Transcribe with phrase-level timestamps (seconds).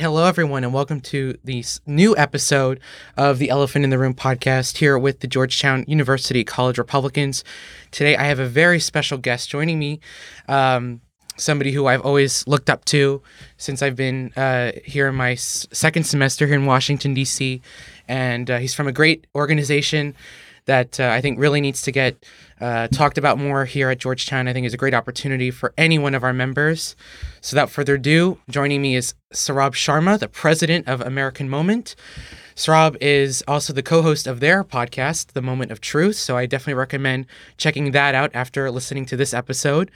[0.00, 2.80] Hello, everyone, and welcome to this new episode
[3.18, 7.44] of the Elephant in the Room podcast here with the Georgetown University College Republicans.
[7.90, 10.00] Today, I have a very special guest joining me,
[10.48, 11.02] um,
[11.36, 13.20] somebody who I've always looked up to
[13.58, 17.60] since I've been uh, here in my s- second semester here in Washington, D.C.
[18.08, 20.14] And uh, he's from a great organization
[20.66, 22.24] that uh, I think really needs to get
[22.60, 24.48] uh, talked about more here at Georgetown.
[24.48, 26.94] I think is a great opportunity for any one of our members.
[27.40, 31.96] So, without further ado, joining me is Saurabh Sharma, the president of American Moment.
[32.54, 36.16] Saurabh is also the co host of their podcast, The Moment of Truth.
[36.16, 39.90] So, I definitely recommend checking that out after listening to this episode.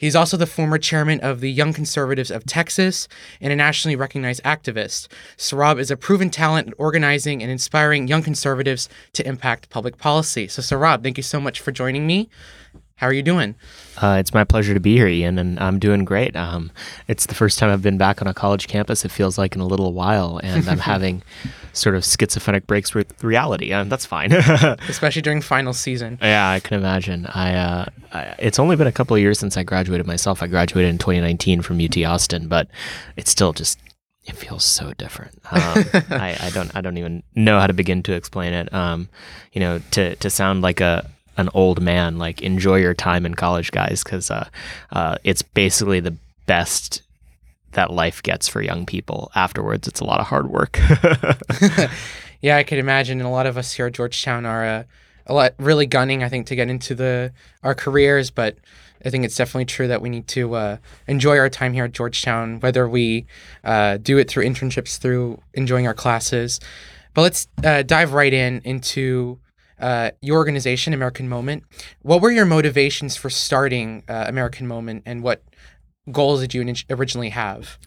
[0.00, 3.06] He's also the former chairman of the Young Conservatives of Texas
[3.38, 5.08] and a nationally recognized activist.
[5.36, 10.48] Saurabh is a proven talent at organizing and inspiring young conservatives to impact public policy.
[10.48, 12.30] So, Saurabh, thank you so much for joining me.
[13.00, 13.54] How are you doing?
[13.96, 16.36] Uh, it's my pleasure to be here, Ian, and I'm doing great.
[16.36, 16.70] Um,
[17.08, 19.06] it's the first time I've been back on a college campus.
[19.06, 21.22] It feels like in a little while, and I'm having
[21.72, 24.32] sort of schizophrenic breaks with reality, and that's fine.
[24.32, 26.18] Especially during final season.
[26.20, 27.24] Yeah, I can imagine.
[27.24, 30.42] I, uh, I, it's only been a couple of years since I graduated myself.
[30.42, 32.68] I graduated in 2019 from UT Austin, but
[33.16, 33.78] it's still just
[34.26, 35.40] it feels so different.
[35.52, 38.72] Um, I, I, don't I don't even know how to begin to explain it.
[38.74, 39.08] Um,
[39.52, 41.10] you know, to to sound like a
[41.40, 44.48] an old man, like enjoy your time in college, guys, because uh,
[44.92, 47.02] uh, it's basically the best
[47.72, 49.30] that life gets for young people.
[49.34, 50.78] Afterwards, it's a lot of hard work.
[52.40, 53.18] yeah, I could imagine.
[53.18, 54.82] And a lot of us here at Georgetown are uh,
[55.26, 58.30] a lot really gunning, I think, to get into the our careers.
[58.30, 58.56] But
[59.04, 60.76] I think it's definitely true that we need to uh,
[61.06, 63.26] enjoy our time here at Georgetown, whether we
[63.64, 66.60] uh, do it through internships, through enjoying our classes.
[67.14, 69.38] But let's uh, dive right in into
[69.80, 71.64] uh, your organization, American Moment.
[72.02, 75.42] What were your motivations for starting uh, American Moment, and what
[76.10, 77.78] goals did you originally have?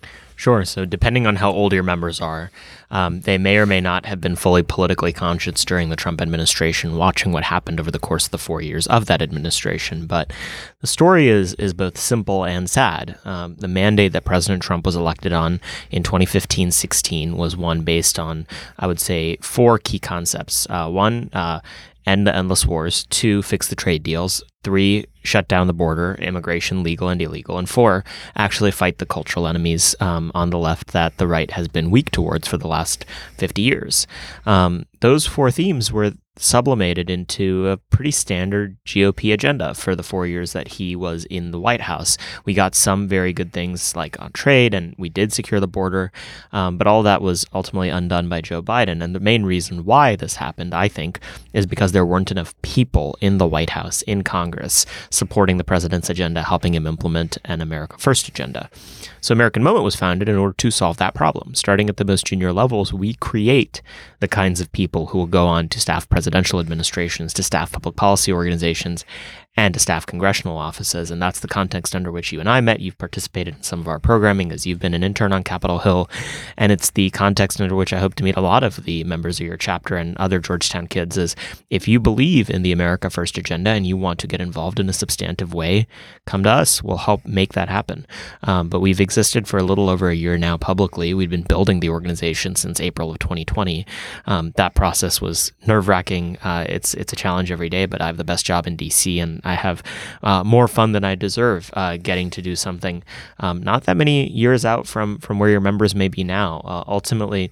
[0.43, 0.65] Sure.
[0.65, 2.51] So, depending on how old your members are,
[2.91, 6.97] um, they may or may not have been fully politically conscious during the Trump administration,
[6.97, 10.05] watching what happened over the course of the four years of that administration.
[10.05, 10.33] But
[10.81, 13.17] the story is is both simple and sad.
[13.23, 15.61] Um, the mandate that President Trump was elected on
[15.91, 18.45] in 2015-16 was one based on,
[18.77, 20.67] I would say, four key concepts.
[20.69, 21.61] Uh, one, uh,
[22.05, 23.05] end the endless wars.
[23.09, 24.43] Two, fix the trade deals.
[24.63, 27.57] Three, shut down the border, immigration, legal and illegal.
[27.57, 28.03] And four,
[28.35, 32.11] actually fight the cultural enemies um, on the left that the right has been weak
[32.11, 33.05] towards for the last
[33.37, 34.07] 50 years.
[34.45, 40.25] Um, those four themes were sublimated into a pretty standard GOP agenda for the four
[40.25, 42.17] years that he was in the White House.
[42.43, 46.11] We got some very good things like on trade, and we did secure the border,
[46.51, 49.03] um, but all that was ultimately undone by Joe Biden.
[49.03, 51.19] And the main reason why this happened, I think,
[51.53, 56.09] is because there weren't enough people in the White House, in Congress, supporting the president's
[56.09, 58.69] agenda, helping him implement an America First agenda.
[59.21, 61.53] So American Moment was founded in order to solve that problem.
[61.53, 63.81] Starting at the most junior levels, we create
[64.19, 66.22] the kinds of people who will go on to staff presidential
[66.59, 69.05] administrations, to staff public policy organizations,
[69.55, 71.11] and to staff congressional offices.
[71.11, 72.79] And that's the context under which you and I met.
[72.79, 76.09] You've participated in some of our programming as you've been an intern on Capitol Hill.
[76.57, 79.39] And it's the context under which I hope to meet a lot of the members
[79.39, 81.35] of your chapter and other Georgetown kids is
[81.69, 84.89] if you believe in the America First agenda and you want to get involved in
[84.89, 85.85] a substantive way,
[86.25, 86.81] come to us.
[86.81, 88.07] We'll help make that happen.
[88.43, 91.13] Um, but we've existed for a little over a year now publicly.
[91.13, 93.85] We've been building the organization since April of 2020.
[94.25, 96.37] Um, that process was nerve wracking.
[96.37, 99.21] Uh, it's, it's a challenge every day, but I have the best job in DC
[99.21, 99.83] and I have
[100.21, 103.03] uh, more fun than I deserve uh, getting to do something
[103.39, 106.61] um, not that many years out from from where your members may be now.
[106.65, 107.51] Uh, ultimately,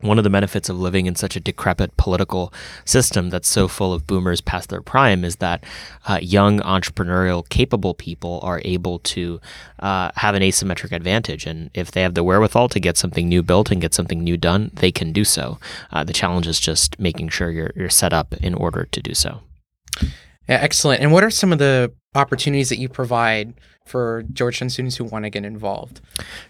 [0.00, 2.52] one of the benefits of living in such a decrepit political
[2.84, 5.62] system that's so full of boomers past their prime is that
[6.08, 9.40] uh, young, entrepreneurial, capable people are able to
[9.80, 11.44] uh, have an asymmetric advantage.
[11.46, 14.38] And if they have the wherewithal to get something new built and get something new
[14.38, 15.58] done, they can do so.
[15.92, 19.12] Uh, the challenge is just making sure you're, you're set up in order to do
[19.12, 19.42] so.
[20.48, 21.02] Yeah, excellent.
[21.02, 23.54] And what are some of the opportunities that you provide
[23.90, 26.00] for Georgetown students who want to get involved?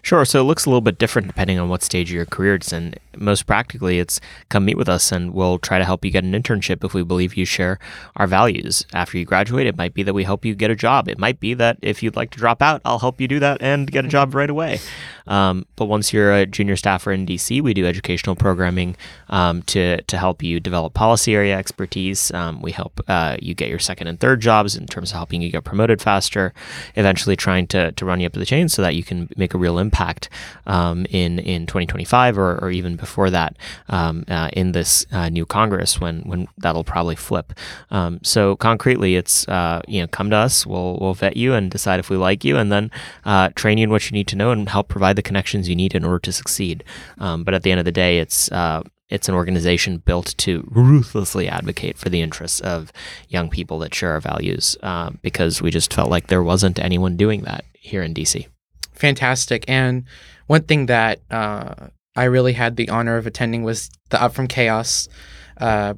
[0.01, 0.23] Sure.
[0.25, 2.71] So it looks a little bit different depending on what stage of your career it's
[2.71, 2.93] in.
[3.17, 6.33] Most practically, it's come meet with us and we'll try to help you get an
[6.33, 7.79] internship if we believe you share
[8.15, 8.85] our values.
[8.93, 11.07] After you graduate, it might be that we help you get a job.
[11.07, 13.61] It might be that if you'd like to drop out, I'll help you do that
[13.61, 14.79] and get a job right away.
[15.27, 18.95] Um, but once you're a junior staffer in DC, we do educational programming
[19.29, 22.31] um, to, to help you develop policy area expertise.
[22.31, 25.41] Um, we help uh, you get your second and third jobs in terms of helping
[25.41, 26.53] you you get promoted faster,
[26.95, 29.57] eventually trying to, to run you up the chain so that you can make a
[29.57, 30.29] real impact
[30.65, 33.57] um, in in 2025 or, or even before that
[33.89, 37.53] um, uh, in this uh, new Congress when when that'll probably flip.
[37.91, 41.69] Um, so concretely, it's uh, you know come to us, we'll we'll vet you and
[41.69, 42.91] decide if we like you, and then
[43.25, 45.75] uh, train you in what you need to know and help provide the connections you
[45.75, 46.83] need in order to succeed.
[47.17, 50.67] Um, but at the end of the day, it's uh, it's an organization built to
[50.71, 52.91] ruthlessly advocate for the interests of
[53.27, 57.17] young people that share our values uh, because we just felt like there wasn't anyone
[57.17, 58.47] doing that here in DC.
[58.93, 59.65] Fantastic.
[59.67, 60.05] And
[60.47, 64.47] one thing that uh, I really had the honor of attending was the Up From
[64.47, 65.09] Chaos
[65.57, 65.93] uh,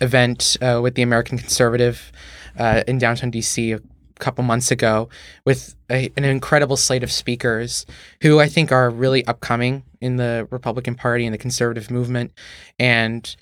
[0.00, 2.10] event uh, with the American Conservative
[2.58, 3.80] uh, in downtown DC
[4.20, 5.08] couple months ago
[5.44, 7.86] with a, an incredible slate of speakers
[8.22, 12.32] who I think are really upcoming in the Republican Party and the conservative movement.
[12.78, 13.34] And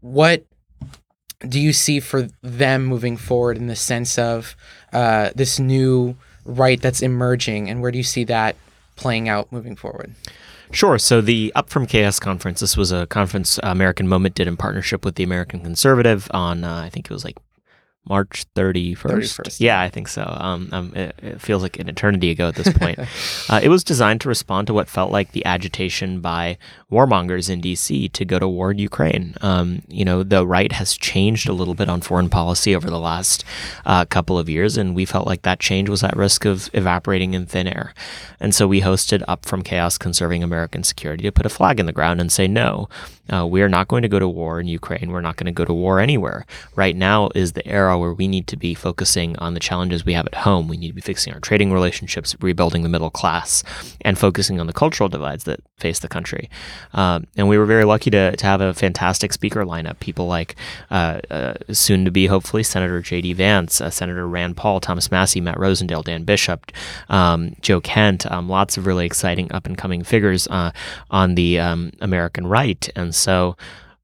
[0.00, 0.44] what
[1.48, 4.56] do you see for them moving forward in the sense of
[4.92, 8.56] uh, this new right that's emerging, and where do you see that
[8.96, 10.14] playing out moving forward?
[10.70, 10.98] Sure.
[10.98, 15.04] So the Up From Chaos conference, this was a conference American Moment did in partnership
[15.04, 17.36] with the American Conservative on, uh, I think it was like
[18.06, 18.96] March 31st.
[18.96, 19.60] 31st.
[19.60, 20.24] Yeah, I think so.
[20.38, 22.98] Um, um, it, it, feels like an eternity ago at this point.
[23.48, 26.58] uh, it was designed to respond to what felt like the agitation by
[26.92, 28.10] warmongers in D.C.
[28.10, 29.34] to go to war in Ukraine.
[29.40, 32.98] Um, you know, the right has changed a little bit on foreign policy over the
[32.98, 33.42] last
[33.86, 37.32] uh, couple of years, and we felt like that change was at risk of evaporating
[37.32, 37.94] in thin air.
[38.38, 41.86] And so we hosted Up From Chaos Conserving American Security to put a flag in
[41.86, 42.88] the ground and say, no,
[43.32, 45.10] uh, we are not going to go to war in Ukraine.
[45.10, 46.44] We're not going to go to war anywhere.
[46.76, 50.12] Right now is the era where we need to be focusing on the challenges we
[50.14, 50.68] have at home.
[50.68, 53.62] We need to be fixing our trading relationships, rebuilding the middle class,
[54.02, 56.48] and focusing on the cultural divides that face the country.
[56.92, 60.00] Um, and we were very lucky to, to have a fantastic speaker lineup.
[60.00, 60.56] People like
[60.90, 63.32] uh, uh, soon to be, hopefully, Senator J.D.
[63.34, 66.72] Vance, uh, Senator Rand Paul, Thomas Massie, Matt Rosendale, Dan Bishop,
[67.08, 70.70] um, Joe Kent, um, lots of really exciting up and coming figures uh,
[71.10, 72.88] on the um, American right.
[72.94, 73.56] And so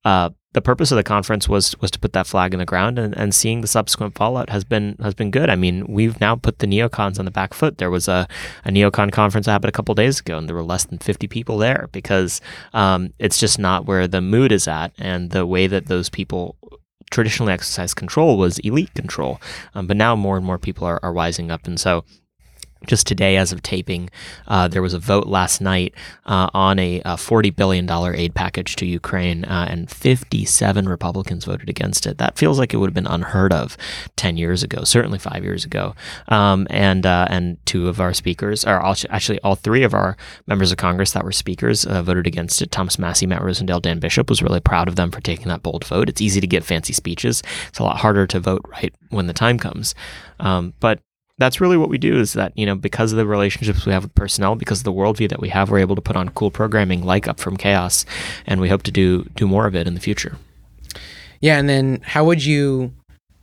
[0.04, 2.98] uh, the purpose of the conference was was to put that flag in the ground,
[2.98, 5.48] and, and seeing the subsequent fallout has been has been good.
[5.48, 7.78] I mean, we've now put the neocons on the back foot.
[7.78, 8.26] There was a,
[8.64, 11.28] a neocon conference that happened a couple days ago, and there were less than fifty
[11.28, 12.40] people there because
[12.72, 16.56] um, it's just not where the mood is at, and the way that those people
[17.10, 19.40] traditionally exercise control was elite control.
[19.74, 22.04] Um, but now more and more people are, are wising up, and so
[22.86, 24.10] just today, as of taping,
[24.48, 25.94] uh, there was a vote last night
[26.26, 31.68] uh, on a, a, $40 billion aid package to Ukraine, uh, and 57 Republicans voted
[31.68, 32.18] against it.
[32.18, 33.76] That feels like it would have been unheard of
[34.16, 35.94] 10 years ago, certainly five years ago.
[36.28, 38.80] Um, and uh, and two of our speakers, or
[39.10, 40.16] actually all three of our
[40.46, 42.70] members of Congress that were speakers, uh, voted against it.
[42.70, 45.84] Thomas Massie, Matt Rosendale, Dan Bishop was really proud of them for taking that bold
[45.84, 46.08] vote.
[46.08, 47.42] It's easy to give fancy speeches.
[47.68, 49.94] It's a lot harder to vote right when the time comes.
[50.38, 51.00] Um, but
[51.40, 54.04] that's really what we do is that, you know, because of the relationships we have
[54.04, 56.50] with personnel, because of the worldview that we have, we're able to put on cool
[56.50, 58.04] programming like Up From Chaos.
[58.46, 60.36] And we hope to do do more of it in the future.
[61.40, 62.92] Yeah, and then how would you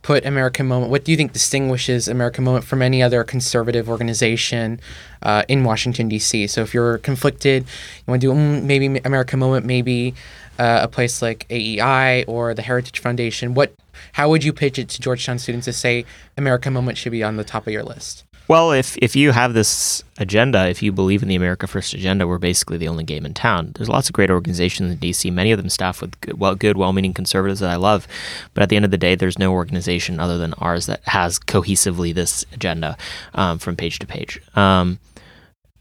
[0.02, 0.92] put American Moment?
[0.92, 4.80] What do you think distinguishes American Moment from any other conservative organization
[5.22, 6.46] uh, in Washington D.C.?
[6.46, 10.14] So if you're conflicted, you want to do mm, maybe American Moment, maybe
[10.58, 13.54] uh, a place like AEI or the Heritage Foundation.
[13.54, 13.74] What
[14.12, 16.04] how would you pitch it to Georgetown students to say
[16.36, 18.24] America Moment should be on the top of your list?
[18.48, 22.26] Well, if if you have this agenda, if you believe in the America First agenda,
[22.26, 23.72] we're basically the only game in town.
[23.74, 26.78] There's lots of great organizations in DC, many of them staffed with good, well, good,
[26.78, 28.08] well-meaning conservatives that I love.
[28.54, 31.38] But at the end of the day, there's no organization other than ours that has
[31.38, 32.96] cohesively this agenda
[33.34, 34.40] um, from page to page.
[34.56, 34.98] Um,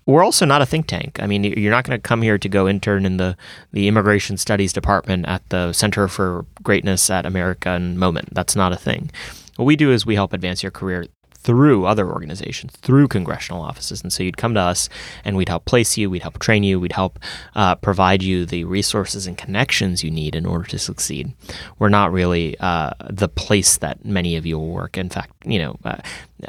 [0.08, 1.20] we're also not a think tank.
[1.22, 3.36] I mean, you're not going to come here to go intern in the,
[3.74, 8.30] the immigration studies department at the Center for Greatness at American Moment.
[8.34, 9.12] That's not a thing.
[9.58, 11.06] What we do is we help advance your career
[11.48, 14.04] through other organizations, through congressional offices.
[14.04, 14.90] And so you'd come to us
[15.24, 17.20] and we'd help place you, we'd help train you, we'd help
[17.56, 21.32] uh, provide you the resources and connections you need in order to succeed.
[21.80, 24.98] We're not really uh, the place that many of you will work.
[24.98, 26.00] In fact, you know, uh,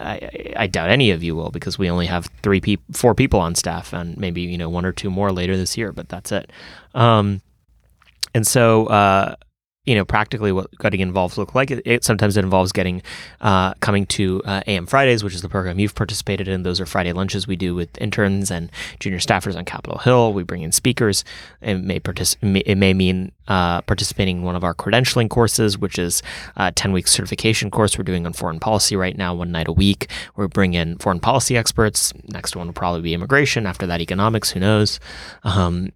[0.01, 3.39] I, I, doubt any of you will because we only have three people, four people
[3.39, 6.33] on staff, and maybe you know one or two more later this year, but that's
[6.33, 6.51] it.
[6.93, 7.41] Um,
[8.35, 9.37] and so uh,
[9.89, 11.71] you know practically what getting involved look like.
[11.71, 13.03] It, it sometimes it involves getting
[13.41, 16.63] uh, coming to uh, AM Fridays, which is the program you've participated in.
[16.63, 20.35] Those are Friday lunches we do with interns and junior staffers on Capitol Hill.
[20.35, 21.25] We bring in speakers.
[21.63, 25.99] It may partic- It may mean uh, participating in one of our credentialing courses, which
[25.99, 26.23] is
[26.57, 29.73] a ten week certification course we're doing on foreign policy right now, one night a
[29.73, 30.11] week.
[30.37, 32.13] We bring in foreign policy experts.
[32.25, 33.65] Next one will probably be immigration.
[33.65, 34.51] After that, economics.
[34.51, 35.01] Who knows?
[35.45, 35.93] Um,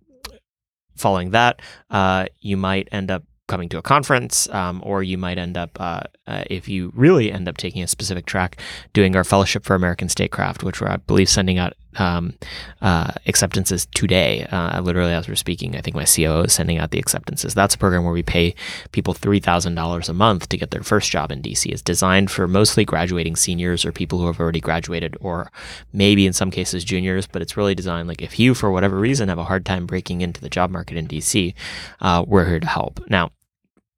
[0.96, 5.36] following that, uh, you might end up coming to a conference, um, or you might
[5.36, 8.58] end up, uh, uh, if you really end up taking a specific track,
[8.94, 12.34] doing our Fellowship for American Statecraft, which we're, I believe, sending out um,
[12.80, 14.44] uh, acceptances today.
[14.44, 17.54] Uh, literally, as we're speaking, I think my COO is sending out the acceptances.
[17.54, 18.54] That's a program where we pay
[18.92, 21.70] people $3,000 a month to get their first job in DC.
[21.70, 25.50] It's designed for mostly graduating seniors or people who have already graduated, or
[25.92, 29.28] maybe in some cases juniors, but it's really designed like if you, for whatever reason,
[29.28, 31.54] have a hard time breaking into the job market in DC,
[32.00, 33.00] uh, we're here to help.
[33.08, 33.30] Now,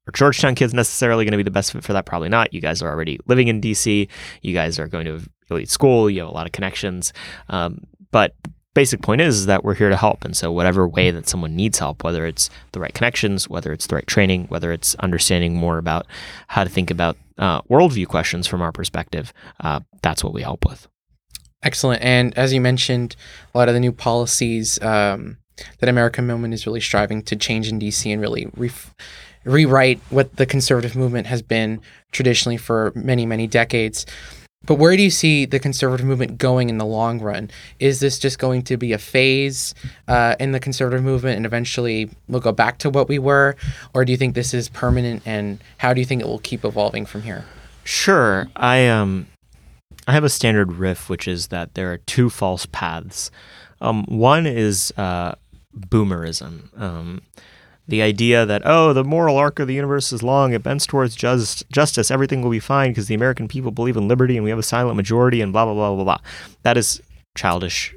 [0.07, 2.05] are Georgetown kids necessarily going to be the best fit for that?
[2.05, 2.53] Probably not.
[2.53, 4.07] You guys are already living in DC.
[4.41, 6.09] You guys are going to elite school.
[6.09, 7.13] You have a lot of connections.
[7.49, 8.35] Um, but
[8.75, 10.23] basic point is, is that we're here to help.
[10.23, 13.87] And so whatever way that someone needs help, whether it's the right connections, whether it's
[13.87, 16.05] the right training, whether it's understanding more about
[16.49, 20.65] how to think about uh, worldview questions from our perspective, uh, that's what we help
[20.65, 20.87] with.
[21.63, 22.03] Excellent.
[22.03, 23.15] And as you mentioned,
[23.53, 25.37] a lot of the new policies um,
[25.79, 28.93] that American Moment is really striving to change in DC and really ref-
[29.45, 31.79] rewrite what the conservative movement has been
[32.11, 34.05] traditionally for many, many decades.
[34.65, 37.51] But where do you see the conservative movement going in the long run?
[37.79, 39.75] Is this just going to be a phase
[40.07, 43.55] uh, in the conservative movement and eventually we'll go back to what we were?
[43.93, 46.65] Or do you think this is permanent and how do you think it will keep
[46.65, 47.45] evolving from here?
[47.83, 48.47] Sure.
[48.55, 49.27] I um
[50.07, 53.29] I have a standard riff which is that there are two false paths.
[53.81, 55.35] Um, one is uh,
[55.77, 56.79] boomerism.
[56.79, 57.21] Um,
[57.87, 61.15] the idea that oh the moral arc of the universe is long it bends towards
[61.15, 64.49] just, justice everything will be fine because the american people believe in liberty and we
[64.49, 66.17] have a silent majority and blah blah blah blah blah
[66.63, 67.01] that is
[67.35, 67.93] childish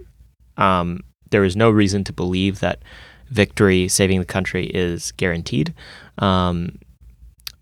[0.57, 2.83] um, there is no reason to believe that
[3.29, 5.75] victory saving the country is guaranteed
[6.19, 6.79] um,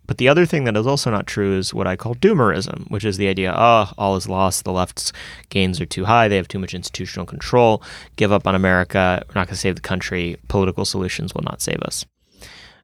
[0.06, 3.04] but the other thing that is also not true is what I call doomerism, which
[3.04, 4.64] is the idea, oh, all is lost.
[4.64, 5.12] The left's
[5.48, 6.28] gains are too high.
[6.28, 7.82] They have too much institutional control.
[8.14, 9.22] Give up on America.
[9.26, 10.36] We're not going to save the country.
[10.48, 12.06] Political solutions will not save us.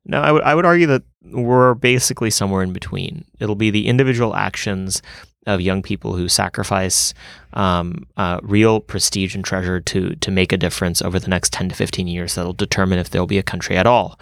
[0.05, 3.25] No, I would I would argue that we're basically somewhere in between.
[3.39, 5.03] It'll be the individual actions
[5.47, 7.15] of young people who sacrifice
[7.53, 11.69] um, uh, real prestige and treasure to to make a difference over the next ten
[11.69, 14.19] to fifteen years that'll determine if there'll be a country at all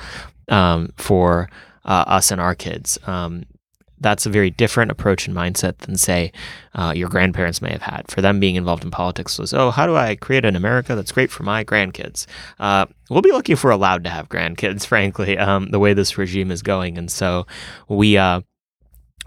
[0.48, 1.48] um, for
[1.84, 2.98] uh, us and our kids.
[3.06, 3.44] Um,
[4.00, 6.32] that's a very different approach and mindset than say
[6.74, 8.10] uh, your grandparents may have had.
[8.10, 11.12] For them, being involved in politics was, oh, how do I create an America that's
[11.12, 12.26] great for my grandkids?
[12.58, 16.16] Uh, we'll be lucky if we're allowed to have grandkids, frankly, um, the way this
[16.18, 17.46] regime is going, and so
[17.88, 18.40] we uh,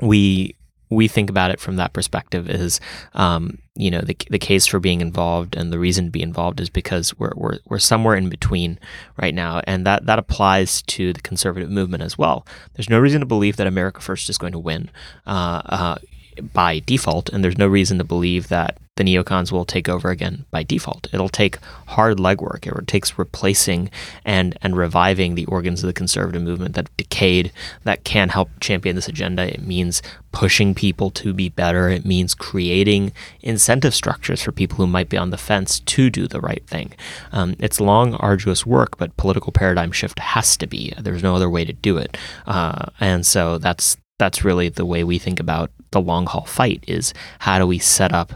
[0.01, 0.55] we
[0.89, 2.79] we think about it from that perspective is,
[3.13, 6.59] um, you know, the, the case for being involved and the reason to be involved
[6.59, 8.77] is because we're, we're, we're somewhere in between
[9.19, 9.61] right now.
[9.65, 12.45] And that, that applies to the conservative movement as well.
[12.73, 14.91] There's no reason to believe that America First is going to win.
[15.25, 15.95] Uh, uh,
[16.41, 20.45] by default, and there's no reason to believe that the neocons will take over again
[20.51, 21.07] by default.
[21.11, 21.57] It'll take
[21.87, 22.67] hard legwork.
[22.67, 23.89] It takes replacing
[24.23, 27.51] and and reviving the organs of the conservative movement that decayed
[27.83, 29.51] that can help champion this agenda.
[29.51, 31.89] It means pushing people to be better.
[31.89, 36.27] It means creating incentive structures for people who might be on the fence to do
[36.27, 36.93] the right thing.
[37.31, 40.93] Um, it's long, arduous work, but political paradigm shift has to be.
[40.99, 45.03] There's no other way to do it, uh, and so that's that's really the way
[45.03, 48.33] we think about the long haul fight is how do we set up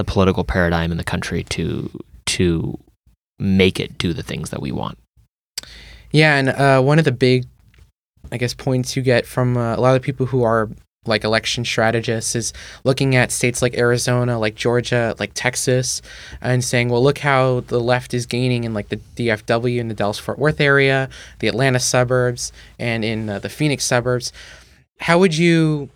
[0.00, 1.90] the political paradigm in the country to
[2.24, 2.78] to
[3.38, 4.98] make it do the things that we want.
[6.10, 7.46] Yeah, and uh, one of the big,
[8.32, 10.70] I guess, points you get from uh, a lot of people who are
[11.06, 12.52] like election strategists is
[12.84, 16.00] looking at states like Arizona, like Georgia, like Texas,
[16.40, 19.94] and saying, well, look how the left is gaining in like the DFW in the
[19.94, 24.32] Dallas Fort Worth area, the Atlanta suburbs, and in uh, the Phoenix suburbs.
[24.98, 25.90] How would you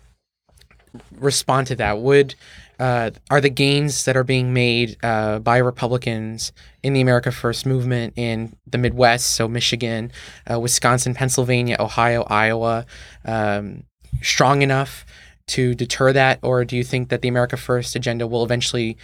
[1.19, 1.99] respond to that?
[1.99, 2.35] Would
[2.79, 6.51] uh, are the gains that are being made uh, by Republicans
[6.83, 10.11] in the America First movement in the Midwest, so Michigan,
[10.51, 12.85] uh, Wisconsin, Pennsylvania, Ohio, Iowa,
[13.25, 13.83] um,
[14.21, 15.05] strong enough
[15.47, 18.97] to deter that, or do you think that the America First agenda will eventually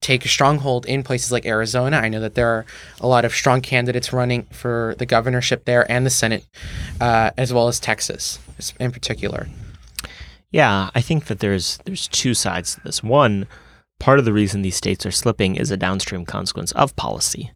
[0.00, 1.96] take a stronghold in places like Arizona?
[1.96, 2.66] I know that there are
[3.00, 6.44] a lot of strong candidates running for the governorship there and the Senate,
[7.00, 8.38] uh, as well as Texas
[8.78, 9.48] in particular.
[10.52, 13.02] Yeah, I think that there's there's two sides to this.
[13.02, 13.46] One,
[13.98, 17.50] part of the reason these states are slipping is a downstream consequence of policy,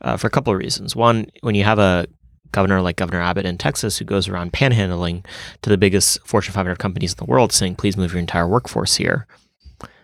[0.00, 0.94] uh, for a couple of reasons.
[0.96, 2.06] One, when you have a
[2.50, 5.24] governor like Governor Abbott in Texas who goes around panhandling
[5.62, 8.96] to the biggest Fortune 500 companies in the world, saying, "Please move your entire workforce
[8.96, 9.26] here,"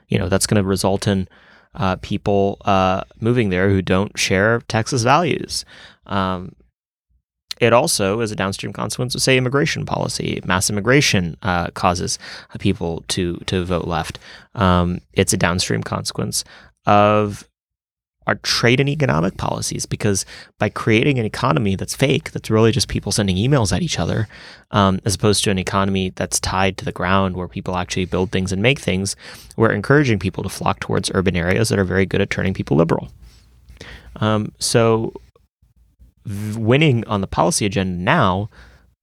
[0.08, 1.28] you know that's going to result in
[1.74, 5.64] uh, people uh, moving there who don't share Texas values.
[6.06, 6.54] Um,
[7.60, 10.40] it also is a downstream consequence of, say, immigration policy.
[10.44, 12.18] Mass immigration uh, causes
[12.58, 14.18] people to to vote left.
[14.54, 16.44] Um, it's a downstream consequence
[16.86, 17.48] of
[18.28, 20.26] our trade and economic policies because
[20.58, 24.28] by creating an economy that's fake, that's really just people sending emails at each other,
[24.70, 28.30] um, as opposed to an economy that's tied to the ground where people actually build
[28.30, 29.16] things and make things,
[29.56, 32.76] we're encouraging people to flock towards urban areas that are very good at turning people
[32.76, 33.08] liberal.
[34.16, 35.14] Um, so,
[36.56, 38.48] winning on the policy agenda now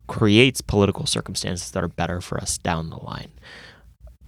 [0.07, 3.31] creates political circumstances that are better for us down the line.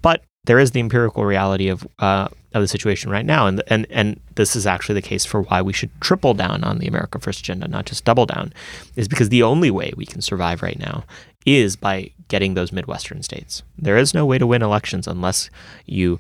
[0.02, 3.86] But there is the empirical reality of uh, of the situation right now, and and
[3.90, 7.20] and this is actually the case for why we should triple down on the America
[7.20, 8.54] First agenda, not just double down,
[8.96, 11.04] is because the only way we can survive right now
[11.46, 13.64] is by getting those midwestern states.
[13.78, 15.50] There is no way to win elections unless
[15.86, 16.20] you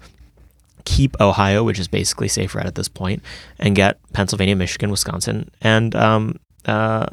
[0.86, 3.22] keep Ohio, which is basically safe right at this point,
[3.60, 7.08] and get Pennsylvania, Michigan, Wisconsin, and um, uh,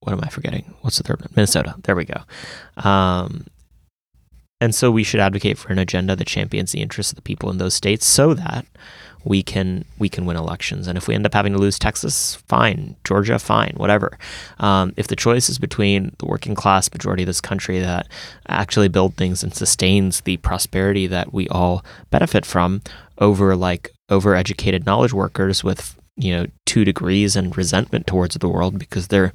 [0.00, 0.74] what am I forgetting?
[0.82, 1.30] What's the third one?
[1.34, 1.74] Minnesota.
[1.82, 2.20] There we go.
[2.76, 3.46] Um,
[4.60, 7.50] and so we should advocate for an agenda that champions the interests of the people
[7.50, 8.66] in those states so that
[9.24, 10.86] we can we can win elections.
[10.86, 12.94] And if we end up having to lose Texas, fine.
[13.02, 13.74] Georgia, fine.
[13.76, 14.16] Whatever.
[14.58, 18.06] Um, if the choice is between the working class majority of this country that
[18.48, 22.82] actually build things and sustains the prosperity that we all benefit from,
[23.18, 28.78] over like overeducated knowledge workers with you know two degrees and resentment towards the world
[28.78, 29.32] because they're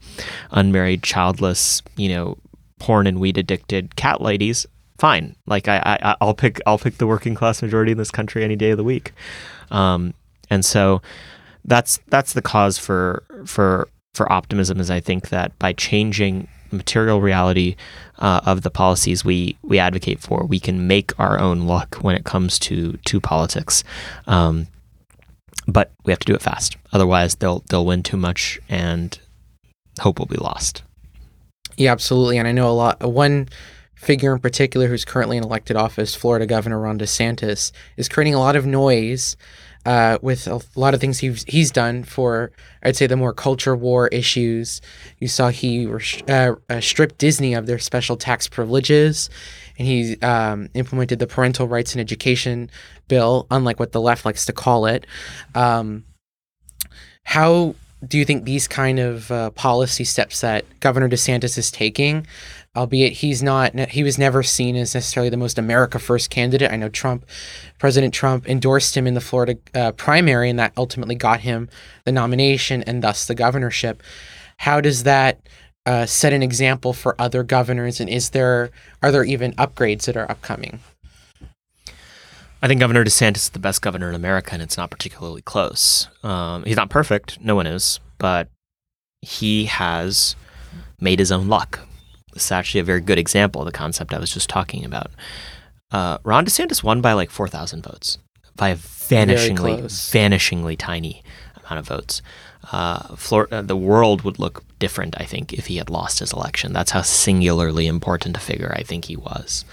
[0.52, 2.38] unmarried, childless, you know,
[2.80, 4.66] porn and weed addicted cat ladies
[5.02, 5.36] fine.
[5.48, 8.56] Like I, I I'll pick I'll pick the working class majority in this country any
[8.56, 9.12] day of the week.
[9.72, 10.14] Um,
[10.50, 11.02] and so
[11.66, 17.20] that's that's the cause for for for optimism is I think that by changing material
[17.20, 17.76] reality
[18.20, 22.16] uh, of the policies we we advocate for, we can make our own luck when
[22.16, 23.84] it comes to to politics.
[24.28, 24.68] Um,
[25.72, 26.78] but we have to do it fast.
[26.92, 29.18] Otherwise, they'll they'll win too much, and
[30.00, 30.84] hope will be lost.
[31.78, 32.38] Yeah, absolutely.
[32.38, 33.02] And I know a lot.
[33.02, 33.50] One
[33.96, 38.40] figure in particular who's currently in elected office, Florida Governor Ron DeSantis, is creating a
[38.40, 39.38] lot of noise
[39.86, 42.52] uh, with a lot of things he's he's done for
[42.84, 44.82] I'd say the more culture war issues.
[45.20, 45.88] You saw he
[46.28, 49.30] uh, uh, stripped Disney of their special tax privileges,
[49.82, 52.70] and he um, implemented the parental rights and education
[53.08, 55.08] bill, unlike what the left likes to call it.
[55.56, 56.06] Um,
[57.24, 57.74] how
[58.08, 62.28] do you think these kind of uh, policy steps that Governor DeSantis is taking
[62.74, 66.78] albeit he's not he was never seen as necessarily the most america first candidate i
[66.78, 67.26] know trump
[67.80, 71.68] president trump endorsed him in the florida uh, primary and that ultimately got him
[72.06, 74.02] the nomination and thus the governorship
[74.56, 75.42] how does that
[75.86, 78.70] uh, set an example for other governors and is there
[79.02, 80.80] are there even upgrades that are upcoming
[82.64, 86.08] I think Governor DeSantis is the best governor in America, and it's not particularly close.
[86.22, 88.50] Um, he's not perfect, no one is, but
[89.24, 90.36] he has
[91.00, 91.80] made his own luck
[92.34, 95.12] this is actually a very good example of the concept I was just talking about.
[95.92, 98.18] Uh, Ron DeSantis won by like 4,000 votes,
[98.56, 101.24] by a vanishingly, vanishingly tiny
[101.72, 102.22] amount of votes.
[102.72, 106.34] Uh, Florida, uh, the world would look different, I think, if he had lost his
[106.34, 106.74] election.
[106.74, 109.66] That's how singularly important a figure I think he was.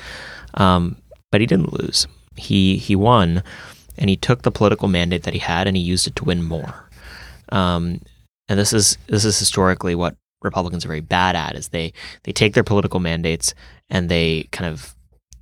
[0.55, 0.97] Um,
[1.31, 2.07] but he didn't lose.
[2.37, 3.43] He he won,
[3.97, 6.43] and he took the political mandate that he had and he used it to win
[6.43, 6.89] more.
[7.51, 8.01] Um,
[8.49, 12.33] and this is this is historically what Republicans are very bad at is they they
[12.33, 13.55] take their political mandates
[13.91, 14.95] and they kind of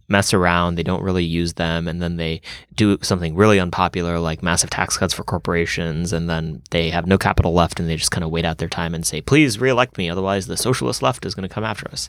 [0.09, 0.75] mess around.
[0.75, 2.41] They don't really use them, and then they
[2.75, 7.19] do something really unpopular like massive tax cuts for corporations, and then they have no
[7.19, 9.99] capital left, and they just kind of wait out their time and say, "Please reelect
[9.99, 12.09] me, otherwise the socialist left is going to come after us."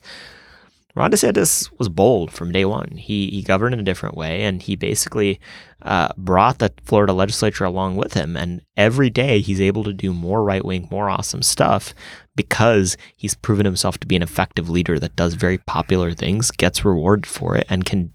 [0.98, 2.98] Ron DeSantis was bold from day one.
[2.98, 5.40] He he governed in a different way, and he basically
[5.84, 8.36] uh, brought the Florida legislature along with him.
[8.36, 11.94] And every day, he's able to do more right wing, more awesome stuff
[12.36, 16.84] because he's proven himself to be an effective leader that does very popular things, gets
[16.84, 18.12] rewarded for it, and can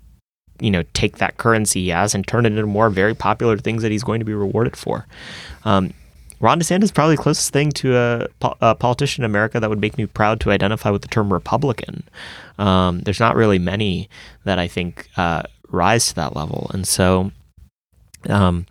[0.61, 3.83] you know take that currency he has and turn it into more very popular things
[3.83, 5.07] that he's going to be rewarded for.
[5.64, 5.95] Um,
[6.43, 8.27] Ron DeSantis is probably the closest thing to a,
[8.61, 12.03] a, politician in America that would make me proud to identify with the term Republican.
[12.59, 14.11] Um, there's not really many
[14.43, 17.31] that I think uh, rise to that level, and so,
[18.29, 18.67] um,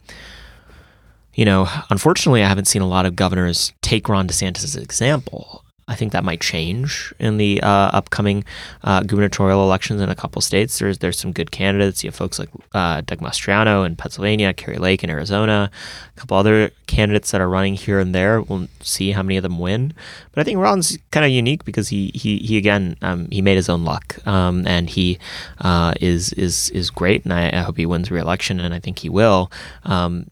[1.34, 5.64] you know, unfortunately, I haven't seen a lot of governors take Ron DeSantis example.
[5.92, 8.46] I think that might change in the uh, upcoming
[8.82, 10.80] uh, gubernatorial elections in a couple states.
[10.80, 12.02] There's there's some good candidates.
[12.02, 15.70] You have folks like uh, Doug Mastriano in Pennsylvania, Kari Lake in Arizona,
[16.16, 18.42] a couple other candidates that are running here and there.
[18.42, 19.94] We'll see how many of them win.
[20.32, 23.58] But I think Ron's kind of unique because he he he again um, he made
[23.58, 25.20] his own luck, um, and he
[25.60, 27.26] uh, is is is great.
[27.26, 29.52] And I, I, hope he wins re-election, and I think he will.
[29.84, 30.28] Um,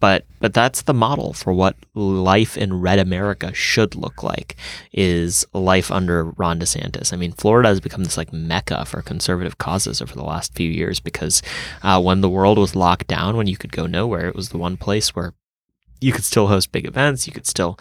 [0.00, 4.56] but but that's the model for what life in red America should look like
[4.92, 7.12] is life under Ron DeSantis.
[7.12, 10.70] I mean, Florida has become this like mecca for conservative causes over the last few
[10.70, 11.42] years because
[11.82, 14.58] uh, when the world was locked down, when you could go nowhere, it was the
[14.58, 15.34] one place where
[16.00, 17.26] you could still host big events.
[17.26, 17.78] You could still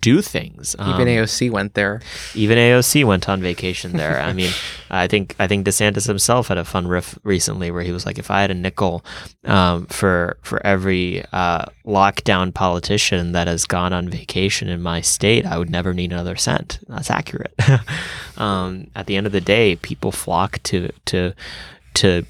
[0.00, 0.74] do things.
[0.78, 2.00] Um, even AOC went there.
[2.34, 4.20] Even AOC went on vacation there.
[4.20, 4.50] I mean,
[4.90, 8.18] I think I think DeSantis himself had a fun riff recently where he was like,
[8.18, 9.04] if I had a nickel
[9.44, 15.44] um, for for every uh, lockdown politician that has gone on vacation in my state,
[15.44, 16.78] I would never need another cent.
[16.88, 17.54] That's accurate.
[18.38, 21.34] um, at the end of the day, people flock to to
[21.94, 22.24] to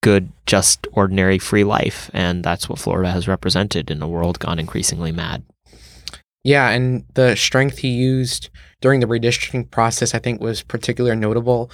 [0.00, 4.58] good, just ordinary free life, and that's what Florida has represented in a world gone
[4.58, 5.42] increasingly mad.
[6.46, 11.72] Yeah, and the strength he used during the redistricting process, I think, was particularly notable.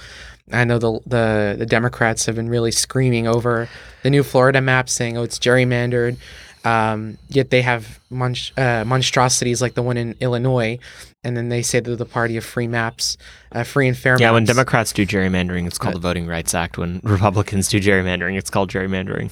[0.51, 3.69] I know the, the the Democrats have been really screaming over
[4.01, 6.17] the new Florida map, saying, "Oh, it's gerrymandered."
[6.65, 10.79] Um, yet they have monst- uh, monstrosities like the one in Illinois,
[11.23, 13.15] and then they say they're the party of free maps,
[13.51, 14.17] uh, free and fair.
[14.19, 14.33] Yeah, maps.
[14.33, 16.79] when Democrats do gerrymandering, it's called uh, the Voting Rights Act.
[16.79, 19.29] When Republicans do gerrymandering, it's called gerrymandering.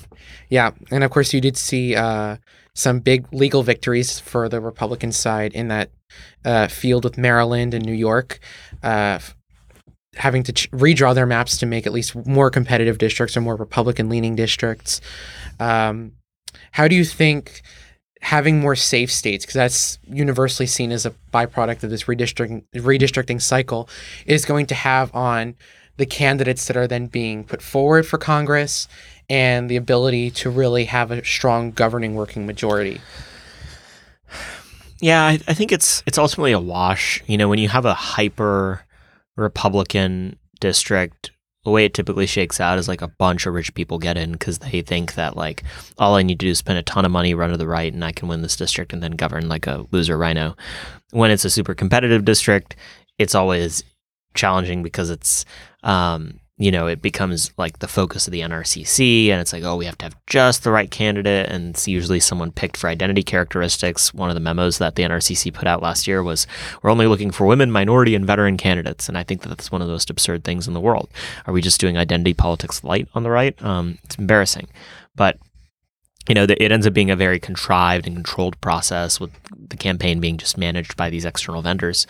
[0.49, 2.38] Yeah, and of course you did see uh,
[2.73, 5.89] some big legal victories for the Republican side in that
[6.45, 8.39] uh, field with Maryland and New York,
[8.84, 9.19] uh,
[10.15, 13.55] having to ch- redraw their maps to make at least more competitive districts or more
[13.55, 15.01] Republican leaning districts.
[15.60, 16.13] Um,
[16.71, 17.62] how do you think
[18.21, 23.41] having more safe states, because that's universally seen as a byproduct of this redistricting redistricting
[23.41, 23.89] cycle,
[24.25, 25.55] is going to have on
[25.97, 28.88] the candidates that are then being put forward for Congress
[29.32, 33.00] and the ability to really have a strong governing working majority.
[35.00, 37.24] Yeah, I, I think it's it's ultimately a wash.
[37.28, 38.86] You know, when you have a hyper
[39.38, 41.32] Republican district
[41.63, 44.32] the way it typically shakes out is like a bunch of rich people get in
[44.32, 45.63] because they think that like
[45.98, 47.94] all I need to do is spend a ton of money, run to the right,
[47.94, 50.56] and I can win this district and then govern like a loser RINO.
[51.12, 52.76] When it's a super competitive district,
[53.20, 53.84] it's always
[54.34, 55.46] challenging because it's
[55.84, 59.76] um, you know, it becomes like the focus of the NRCC, and it's like, oh,
[59.78, 63.24] we have to have just the right candidate, and it's usually someone picked for identity
[63.24, 64.13] characteristics.
[64.13, 66.45] One of the memos that the NRCC put out last year was,
[66.84, 69.82] we're only looking for women, minority, and veteran candidates, and I think that that's one
[69.82, 71.10] of the most absurd things in the world.
[71.47, 73.60] Are we just doing identity politics light on the right?
[73.63, 74.67] Um, it's embarrassing,
[75.15, 75.39] but
[76.30, 79.32] you know, it ends up being a very contrived and controlled process with
[79.69, 82.06] the campaign being just managed by these external vendors.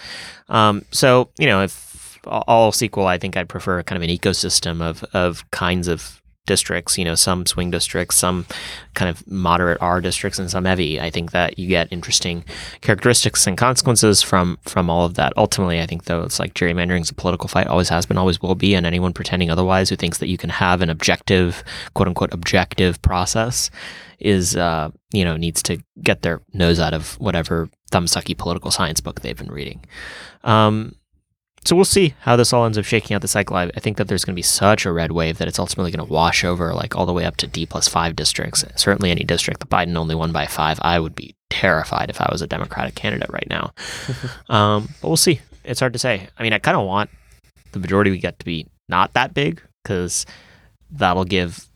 [0.49, 1.90] Um, so, you know, if
[2.25, 6.97] all equal, I think I'd prefer kind of an ecosystem of of kinds of districts.
[6.97, 8.45] You know, some swing districts, some
[8.93, 10.99] kind of moderate R districts, and some heavy.
[10.99, 12.43] I think that you get interesting
[12.81, 15.33] characteristics and consequences from from all of that.
[15.37, 18.41] Ultimately, I think though it's like gerrymandering is a political fight, always has been, always
[18.41, 22.07] will be, and anyone pretending otherwise who thinks that you can have an objective, quote
[22.07, 23.69] unquote, objective process
[24.19, 29.01] is uh, you know needs to get their nose out of whatever thumbsucky political science
[29.01, 29.83] book they've been reading.
[30.43, 30.95] Um,
[31.63, 33.55] so we'll see how this all ends up shaking out the cycle.
[33.55, 35.91] I, I think that there's going to be such a red wave that it's ultimately
[35.91, 38.65] going to wash over like all the way up to D plus five districts.
[38.75, 42.29] Certainly any district that Biden only won by five, I would be terrified if I
[42.31, 43.73] was a Democratic candidate right now.
[44.49, 45.39] um, but we'll see.
[45.63, 46.27] It's hard to say.
[46.37, 47.11] I mean, I kind of want
[47.73, 50.25] the majority we get to be not that big because
[50.89, 51.67] that'll give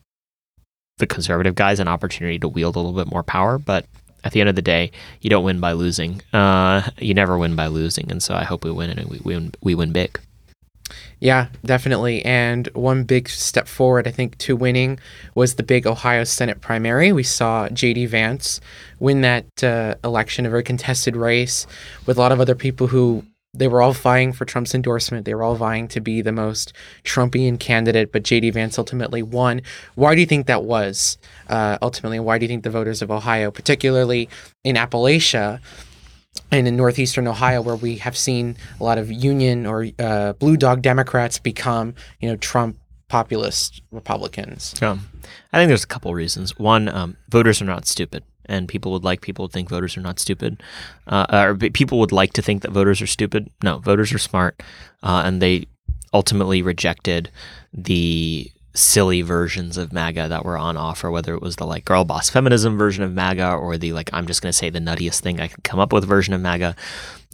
[0.98, 3.60] the conservative guys an opportunity to wield a little bit more power.
[3.60, 3.86] But
[4.26, 6.22] at the end of the day, you don't win by losing.
[6.34, 9.54] Uh, you never win by losing, and so I hope we win and we win.
[9.62, 10.20] We win big.
[11.20, 12.24] Yeah, definitely.
[12.26, 15.00] And one big step forward, I think, to winning
[15.34, 17.12] was the big Ohio Senate primary.
[17.12, 18.08] We saw J.D.
[18.08, 18.60] Vance
[19.00, 21.66] win that uh, election, a very contested race,
[22.06, 23.24] with a lot of other people who
[23.58, 25.26] they were all vying for Trump's endorsement.
[25.26, 28.52] They were all vying to be the most Trumpian candidate, but J.D.
[28.52, 29.62] Vance ultimately won.
[29.96, 31.18] Why do you think that was
[31.50, 32.20] uh, ultimately?
[32.20, 34.30] Why do you think the voters of Ohio, particularly
[34.64, 35.60] in Appalachia
[36.52, 40.58] and in northeastern Ohio, where we have seen a lot of Union or uh, Blue
[40.58, 44.82] Dog Democrats become, you know, Trump populist Republicans?
[44.82, 45.08] Um,
[45.54, 46.60] I think there's a couple reasons.
[46.60, 50.02] One, um, voters are not stupid and people would like people to think voters are
[50.02, 50.62] not stupid,
[51.08, 53.50] uh, or people would like to think that voters are stupid.
[53.64, 54.62] No, voters are smart,
[55.04, 55.68] uh, and they
[56.14, 57.30] ultimately rejected
[57.74, 62.04] the silly versions of MAGA that were on offer, whether it was the like girl
[62.04, 65.22] boss feminism version of MAGA or the like I'm just going to say the nuttiest
[65.22, 66.76] thing I can come up with version of MAGA.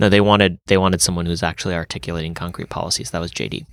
[0.01, 3.11] No, they wanted they wanted someone who's actually articulating concrete policies.
[3.11, 3.67] That was JD.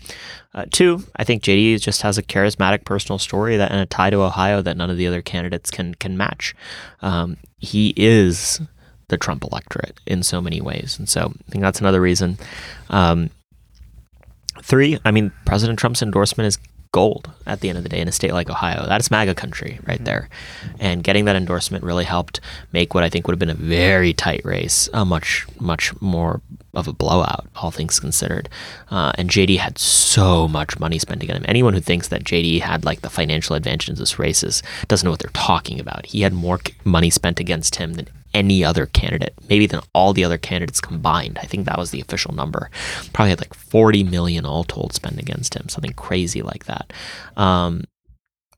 [0.55, 4.11] Uh, two, I think JD just has a charismatic personal story that and a tie
[4.11, 6.55] to Ohio that none of the other candidates can can match.
[7.01, 8.61] Um, he is
[9.09, 12.37] the Trump electorate in so many ways, and so I think that's another reason.
[12.91, 13.31] Um,
[14.63, 16.59] three, I mean, President Trump's endorsement is
[16.93, 18.87] gold at the end of the day in a state like Ohio.
[18.87, 20.05] That's MAGA country right mm-hmm.
[20.05, 20.29] there.
[20.79, 22.41] And getting that endorsement really helped
[22.73, 26.41] make what I think would have been a very tight race a much, much more
[26.75, 28.49] of a blowout, all things considered.
[28.91, 31.47] Uh, and JD had so much money spent against him.
[31.49, 35.05] Anyone who thinks that JD had like the financial advantage in this race is, doesn't
[35.05, 36.07] know what they're talking about.
[36.07, 40.25] He had more money spent against him than any other candidate, maybe than all the
[40.25, 41.39] other candidates combined.
[41.41, 42.71] I think that was the official number.
[43.13, 46.93] Probably had like 40 million all told spent against him, something crazy like that.
[47.37, 47.85] Um,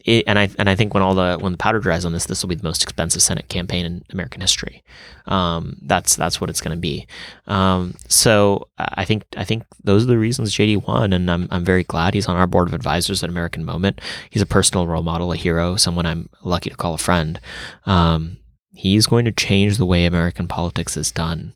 [0.04, 2.26] it, and I and I think when all the when the powder dries on this,
[2.26, 4.82] this will be the most expensive Senate campaign in American history.
[5.26, 7.06] Um, that's that's what it's going to be.
[7.46, 11.64] Um, so I think I think those are the reasons JD won, and I'm I'm
[11.64, 14.00] very glad he's on our board of advisors at American Moment.
[14.30, 17.40] He's a personal role model, a hero, someone I'm lucky to call a friend.
[17.84, 18.38] Um,
[18.74, 21.52] he's going to change the way American politics is done.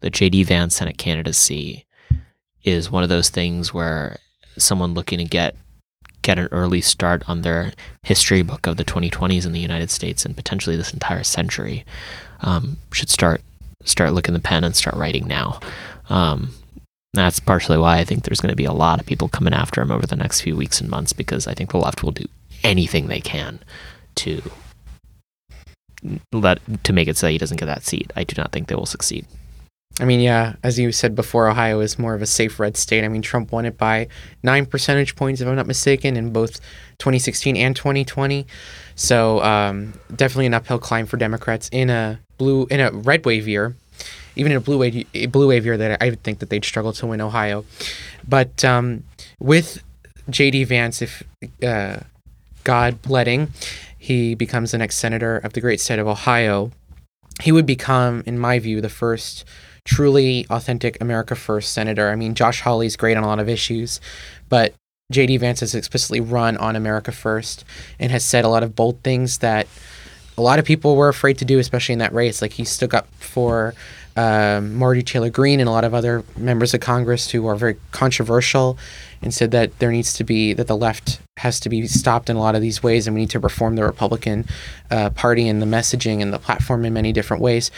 [0.00, 1.86] The JD Vance Senate candidacy
[2.62, 4.18] is one of those things where
[4.58, 5.56] someone looking to get
[6.22, 10.26] get an early start on their history book of the 2020s in the United States
[10.26, 11.84] and potentially this entire century
[12.42, 13.40] um, should start
[13.84, 15.58] start looking the pen and start writing now.
[16.10, 16.50] Um,
[17.14, 19.80] that's partially why I think there's going to be a lot of people coming after
[19.80, 22.26] him over the next few weeks and months because I think the left will do
[22.62, 23.60] anything they can
[24.16, 24.42] to
[26.32, 28.12] let to make it so he doesn't get that seat.
[28.16, 29.26] I do not think they will succeed.
[29.98, 33.04] I mean, yeah, as you said before, Ohio is more of a safe red state.
[33.04, 34.08] I mean, Trump won it by
[34.42, 36.60] nine percentage points, if I'm not mistaken, in both
[36.98, 38.46] 2016 and 2020.
[38.94, 43.46] So um, definitely an uphill climb for Democrats in a blue in a red wave
[43.46, 43.76] year,
[44.36, 46.94] even in a blue wave blue wave year that I would think that they'd struggle
[46.94, 47.66] to win Ohio.
[48.26, 49.04] But um,
[49.38, 49.82] with
[50.30, 50.64] J.D.
[50.64, 51.22] Vance, if
[51.62, 52.00] uh,
[52.64, 53.48] God letting,
[54.02, 56.72] he becomes the next senator of the great state of Ohio.
[57.42, 59.44] He would become, in my view, the first
[59.84, 62.08] truly authentic America First senator.
[62.08, 64.00] I mean, Josh Hawley's great on a lot of issues,
[64.48, 64.72] but
[65.12, 65.36] J.D.
[65.36, 67.66] Vance has explicitly run on America First
[67.98, 69.66] and has said a lot of bold things that
[70.38, 72.40] a lot of people were afraid to do, especially in that race.
[72.40, 73.74] Like he stood up for
[74.16, 77.76] um, Marjorie Taylor Greene and a lot of other members of Congress who are very
[77.90, 78.78] controversial
[79.20, 82.36] and said that there needs to be that the left has to be stopped in
[82.36, 84.46] a lot of these ways and we need to reform the Republican
[84.90, 87.70] uh, Party and the messaging and the platform in many different ways.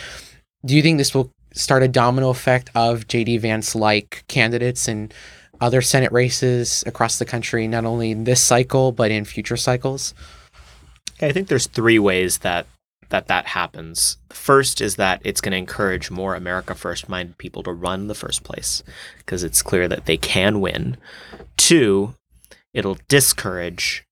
[0.64, 5.14] Do you think this will start a domino effect of JD Vance like candidates and
[5.61, 10.12] other Senate races across the country, not only in this cycle, but in future cycles?
[11.20, 12.66] I think there's three ways that
[13.11, 14.16] that that happens.
[14.29, 18.01] The first is that it's going to encourage more America First minded people to run
[18.01, 18.83] in the first place
[19.18, 20.96] because it's clear that they can win.
[21.57, 22.14] Two,
[22.74, 24.04] it'll discourage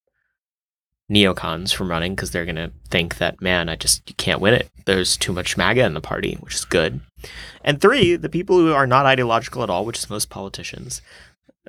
[1.10, 4.54] neocons from running because they're going to think that, man, I just you can't win
[4.54, 4.70] it.
[4.86, 7.00] There's too much MAGA in the party, which is good.
[7.64, 11.02] And three, the people who are not ideological at all, which is most politicians,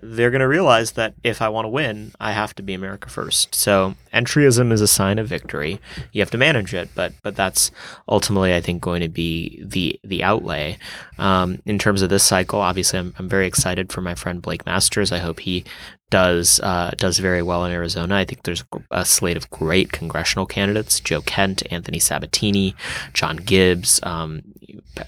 [0.02, 3.10] they're going to realize that if I want to win, I have to be America
[3.10, 3.54] first.
[3.54, 5.80] So entryism is a sign of victory.
[6.12, 7.72] You have to manage it, but but that's
[8.08, 10.78] ultimately, I think, going to be the the outlay.
[11.18, 14.66] Um, in terms of this cycle, obviously, I'm, I'm very excited for my friend Blake
[14.66, 15.12] Masters.
[15.12, 15.66] I hope he
[16.12, 18.16] does uh, does very well in Arizona.
[18.16, 22.76] I think there's a slate of great congressional candidates: Joe Kent, Anthony Sabatini,
[23.14, 24.00] John Gibbs.
[24.04, 24.44] Um,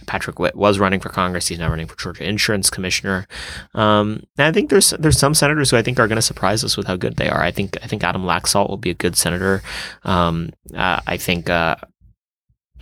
[0.07, 1.47] Patrick Witt was running for Congress.
[1.47, 3.27] He's now running for Georgia Insurance Commissioner.
[3.75, 6.63] Um, and I think there's there's some senators who I think are going to surprise
[6.63, 7.41] us with how good they are.
[7.41, 9.61] I think I think Adam Laxalt will be a good senator.
[10.03, 11.75] Um, uh, I think uh,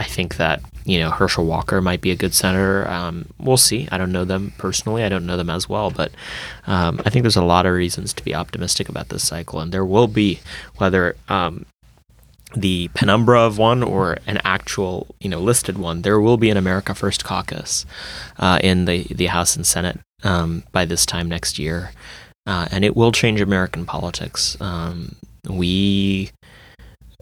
[0.02, 2.90] I think that you know Herschel Walker might be a good senator.
[2.90, 3.88] Um, we'll see.
[3.92, 5.04] I don't know them personally.
[5.04, 6.12] I don't know them as well, but
[6.66, 9.72] um, I think there's a lot of reasons to be optimistic about this cycle, and
[9.72, 10.40] there will be
[10.78, 11.68] whether um,
[12.56, 16.02] the penumbra of one or an actual you know listed one.
[16.02, 17.86] There will be an America First caucus
[18.40, 21.92] uh, in the the House and Senate um, by this time next year,
[22.48, 24.58] uh, and it will change American politics.
[24.60, 25.16] Um,
[25.48, 26.32] we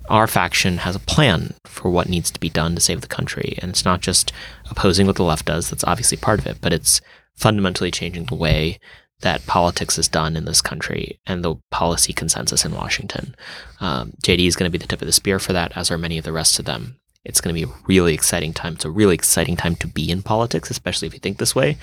[0.09, 3.57] our faction has a plan for what needs to be done to save the country.
[3.61, 4.31] And it's not just
[4.69, 6.99] opposing what the left does, that's obviously part of it, but it's
[7.35, 8.79] fundamentally changing the way
[9.21, 13.35] that politics is done in this country and the policy consensus in Washington.
[13.79, 15.97] Um, JD is going to be the tip of the spear for that, as are
[15.97, 16.99] many of the rest of them.
[17.25, 18.73] It's going to be a really exciting time.
[18.75, 21.77] It's a really exciting time to be in politics, especially if you think this way.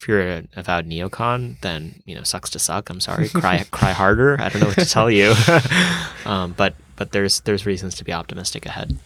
[0.00, 2.90] If you're an avowed neocon, then you know sucks to suck.
[2.90, 4.38] I'm sorry, cry cry harder.
[4.40, 5.32] I don't know what to tell you,
[6.26, 8.98] um, but but there's there's reasons to be optimistic ahead.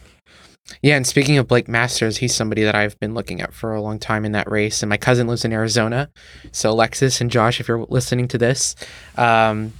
[0.81, 3.81] Yeah, and speaking of Blake Masters, he's somebody that I've been looking at for a
[3.81, 4.83] long time in that race.
[4.83, 6.09] And my cousin lives in Arizona.
[6.51, 8.75] So, Alexis and Josh, if you're listening to this,
[9.17, 9.73] um,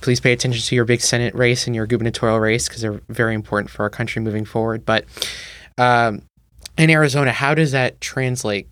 [0.00, 3.34] please pay attention to your big Senate race and your gubernatorial race because they're very
[3.34, 4.84] important for our country moving forward.
[4.84, 5.04] But
[5.78, 6.22] um,
[6.76, 8.68] in Arizona, how does that translate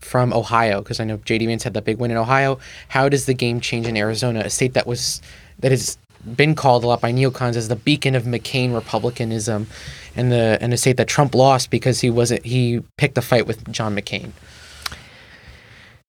[0.00, 0.80] from Ohio?
[0.80, 2.58] Because I know JD Vance had that big win in Ohio.
[2.88, 5.20] How does the game change in Arizona, a state that was
[5.58, 5.98] that is
[6.36, 9.66] been called a lot by neocons as the beacon of McCain republicanism,
[10.14, 13.46] and the and the state that Trump lost because he wasn't he picked a fight
[13.46, 14.32] with John McCain.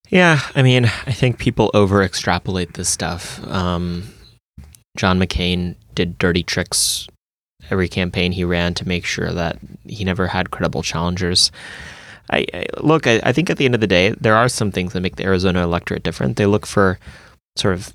[0.09, 3.43] Yeah, I mean, I think people over extrapolate this stuff.
[3.47, 4.13] Um,
[4.95, 7.07] John McCain did dirty tricks
[7.71, 11.51] every campaign he ran to make sure that he never had credible challengers.
[12.29, 13.07] I, I look.
[13.07, 15.15] I, I think at the end of the day, there are some things that make
[15.15, 16.37] the Arizona electorate different.
[16.37, 16.99] They look for
[17.55, 17.93] sort of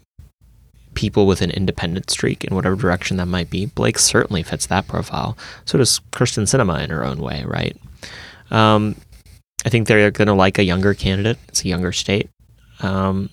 [0.98, 3.66] people with an independent streak in whatever direction that might be.
[3.66, 5.38] Blake certainly fits that profile.
[5.64, 7.76] So does Kyrsten Sinema in her own way, right?
[8.50, 8.96] Um,
[9.64, 11.38] I think they're going to like a younger candidate.
[11.46, 12.28] It's a younger state.
[12.80, 13.30] Um,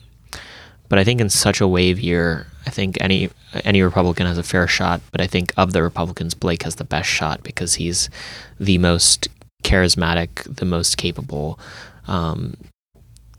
[0.90, 3.32] but I think in such a wave year, I think any
[3.64, 5.02] any Republican has a fair shot.
[5.12, 8.12] But I think of the Republicans, Blake has the best shot because he's
[8.60, 9.28] the most
[9.64, 11.60] charismatic, the most capable
[12.08, 12.56] um,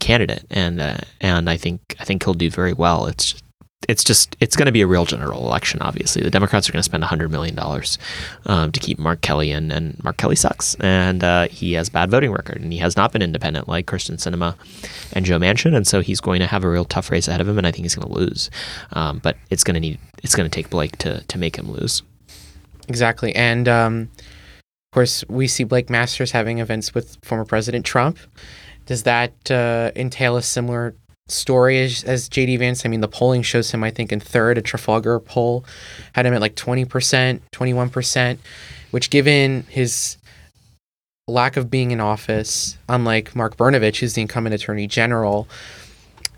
[0.00, 3.06] candidate, and uh, and I think I think he'll do very well.
[3.06, 3.44] It's just,
[3.88, 5.80] it's just it's going to be a real general election.
[5.82, 7.98] Obviously, the Democrats are going to spend hundred million dollars
[8.46, 12.10] um, to keep Mark Kelly in, and Mark Kelly sucks, and uh, he has bad
[12.10, 14.56] voting record, and he has not been independent like Kyrsten Sinema
[15.12, 17.48] and Joe Manchin, and so he's going to have a real tough race ahead of
[17.48, 18.50] him, and I think he's going to lose.
[18.92, 21.70] Um, but it's going to need it's going to take Blake to to make him
[21.70, 22.02] lose.
[22.88, 28.18] Exactly, and um, of course we see Blake Masters having events with former President Trump.
[28.86, 30.94] Does that uh, entail a similar
[31.28, 32.84] story as, as JD Vance.
[32.84, 34.58] I mean, the polling shows him, I think, in third.
[34.58, 35.64] A Trafalgar poll
[36.12, 38.38] had him at like 20%, 21%,
[38.90, 40.16] which, given his
[41.28, 45.48] lack of being in office, unlike Mark Brnovich, who's the incumbent attorney general,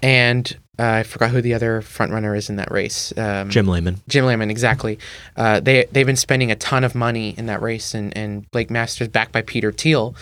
[0.02, 3.12] and uh, I forgot who the other frontrunner is in that race.
[3.18, 4.00] Um, Jim Lamon.
[4.08, 4.98] Jim Lamon, exactly.
[5.36, 8.70] Uh, they they've been spending a ton of money in that race, and and Blake
[8.70, 10.14] Masters, backed by Peter Thiel,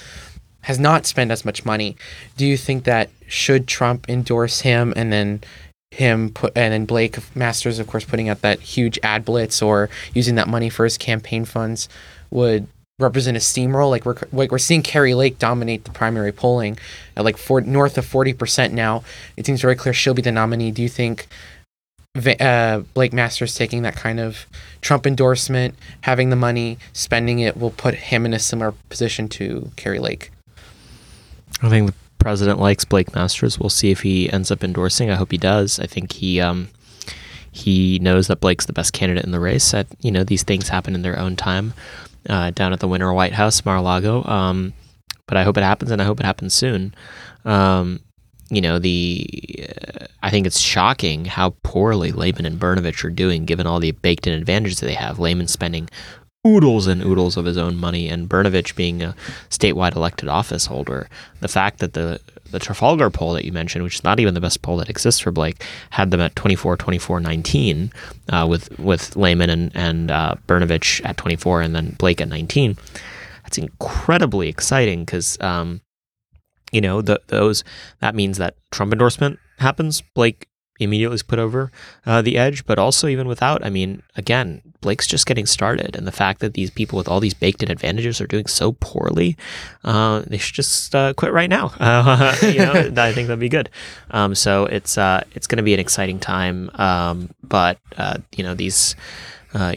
[0.67, 1.97] has not spent as much money.
[2.37, 5.41] Do you think that should Trump endorse him and then
[5.93, 9.89] him put and then Blake Masters, of course, putting out that huge ad blitz or
[10.13, 11.89] using that money for his campaign funds
[12.33, 12.67] would
[12.99, 13.91] represent a steamroll?
[13.91, 16.79] Like we're like we're seeing Kari Lake dominate the primary polling
[17.17, 19.05] at like four, north of forty percent now.
[19.37, 20.73] It seems very clear she'll be the nominee.
[20.73, 21.29] Do you think?
[22.41, 24.47] Uh, Blake Masters taking that kind of
[24.81, 29.71] Trump endorsement, having the money, spending it, will put him in a similar position to
[29.77, 30.31] Kari Lake.
[31.63, 33.59] I think the president likes Blake Masters.
[33.59, 35.11] We'll see if he ends up endorsing.
[35.11, 35.81] I hope he does.
[35.81, 36.69] I think he um,
[37.51, 39.71] he knows that Blake's the best candidate in the race.
[39.71, 41.73] That you know these things happen in their own time
[42.29, 44.25] uh, down at the Winter White House, Mar-a-Lago.
[44.25, 44.75] Um,
[45.27, 46.95] but I hope it happens, and I hope it happens soon.
[47.45, 48.01] Um,
[48.51, 53.45] you know the uh, I think it's shocking how poorly Lamon and Brnovich are doing,
[53.45, 55.19] given all the baked-in advantages that they have.
[55.19, 55.89] Lamon spending
[56.47, 59.15] oodles and oodles of his own money, and Brnovich being a
[59.51, 61.09] statewide elected office holder,
[61.41, 64.41] the fact that the the Trafalgar poll that you mentioned, which is not even the
[64.41, 67.93] best poll that exists for Blake, had them at 24, 24, 19,
[68.29, 72.77] uh, with with Lamon and and uh, Brnovich at 24, and then Blake at 19.
[73.43, 75.81] That's incredibly exciting because, um,
[76.73, 77.63] you know, the, those
[78.01, 80.03] that means that Trump endorsement happens.
[80.15, 80.49] Blake
[80.79, 81.71] immediately is put over
[82.05, 82.67] uh, the edge.
[82.67, 85.97] But also, even without, I mean, again, Blake's just getting started.
[85.97, 88.73] And the fact that these people with all these baked in advantages are doing so
[88.73, 89.37] poorly,
[89.85, 91.73] uh, they should just uh, quit right now.
[91.87, 93.71] Uh, you know, I think that'd be good.
[94.11, 96.71] Um, so it's uh, it's going to be an exciting time.
[96.75, 98.97] Um, but, uh, you know, these,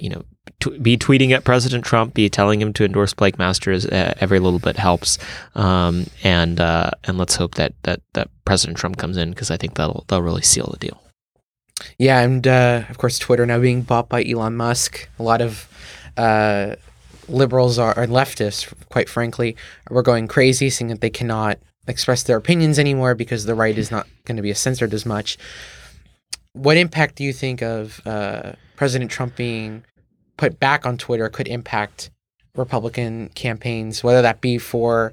[0.02, 0.24] you know,
[0.60, 3.86] t- be tweeting at President Trump, be telling him to endorse Blake Masters.
[3.86, 5.18] Uh, every little bit helps,
[5.56, 9.58] um, and uh, and let's hope that that that President Trump comes in because I
[9.58, 11.02] think that'll that'll really seal the deal.
[11.98, 15.10] Yeah, and uh, of course, Twitter now being bought by Elon Musk.
[15.18, 15.68] A lot of
[16.18, 16.76] uh,
[17.28, 19.56] liberals are, and leftists, quite frankly,
[19.90, 23.92] we're going crazy, saying that they cannot express their opinions anymore because the right is
[23.92, 25.38] not going to be censored as much.
[26.54, 29.84] What impact do you think of uh, President Trump being
[30.40, 32.10] put back on Twitter could impact
[32.56, 35.12] Republican campaigns, whether that be for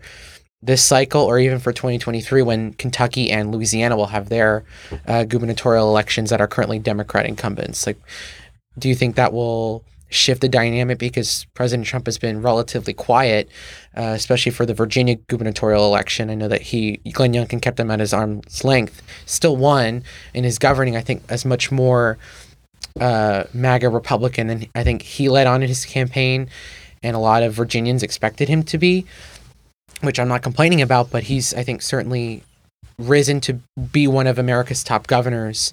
[0.63, 4.65] this cycle or even for 2023 when Kentucky and Louisiana will have their
[5.09, 7.89] uh, gubernatorial elections that are currently Democrat incumbents.
[7.89, 7.99] Like,
[8.79, 13.49] do you think that will shift the dynamic because President Trump has been relatively quiet,
[13.97, 16.31] uh, especially for the Virginia gubernatorial election?
[16.31, 20.05] I know that he, Glenn Youngkin, kept him at his arm's length, still won,
[20.37, 22.17] and his governing, I think, as much more
[23.01, 26.49] uh, MAGA Republican, and I think he led on in his campaign,
[27.03, 29.07] and a lot of Virginians expected him to be,
[30.01, 32.43] which I'm not complaining about, but he's I think certainly
[32.99, 33.61] risen to
[33.93, 35.73] be one of America's top governors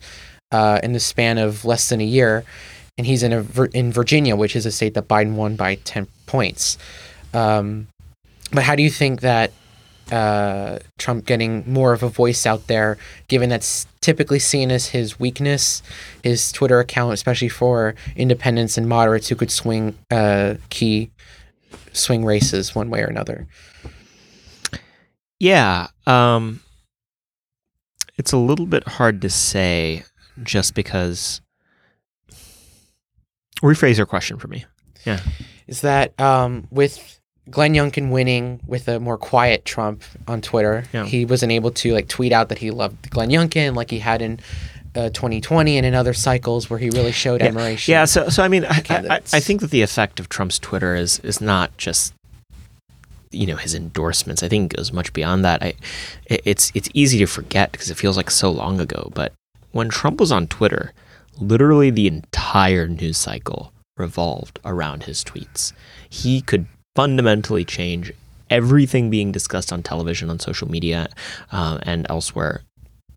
[0.51, 2.43] uh, in the span of less than a year,
[2.97, 6.07] and he's in a in Virginia, which is a state that Biden won by ten
[6.25, 6.77] points.
[7.33, 7.87] Um,
[8.51, 9.51] but how do you think that
[10.13, 12.97] uh, Trump getting more of a voice out there,
[13.27, 15.81] given that's typically seen as his weakness,
[16.23, 21.09] his Twitter account, especially for independents and moderates who could swing uh, key
[21.93, 23.47] swing races one way or another.
[25.39, 26.61] Yeah, um,
[28.17, 30.03] it's a little bit hard to say,
[30.43, 31.41] just because.
[33.61, 34.65] Rephrase your question for me.
[35.05, 35.21] Yeah.
[35.67, 41.05] is that um, with Glenn Youngkin winning with a more quiet Trump on Twitter, Yeah.
[41.05, 44.21] he wasn't able to like tweet out that he loved Glenn Youngkin like he had
[44.21, 44.39] in
[44.95, 47.91] uh, 2020 and in other cycles where he really showed admiration.
[47.91, 49.15] Yeah, so so I mean, I, I.
[49.33, 52.13] I think that the effect of Trump's Twitter is is not just
[53.31, 54.43] you know his endorsements.
[54.43, 55.63] I think it goes much beyond that.
[55.63, 55.73] I
[56.27, 59.11] it, it's it's easy to forget because it feels like so long ago.
[59.15, 59.33] But
[59.71, 60.93] when Trump was on Twitter,
[61.39, 65.73] literally the entire news cycle revolved around his tweets.
[66.09, 68.11] He could fundamentally change
[68.49, 71.07] everything being discussed on television, on social media,
[71.51, 72.61] uh, and elsewhere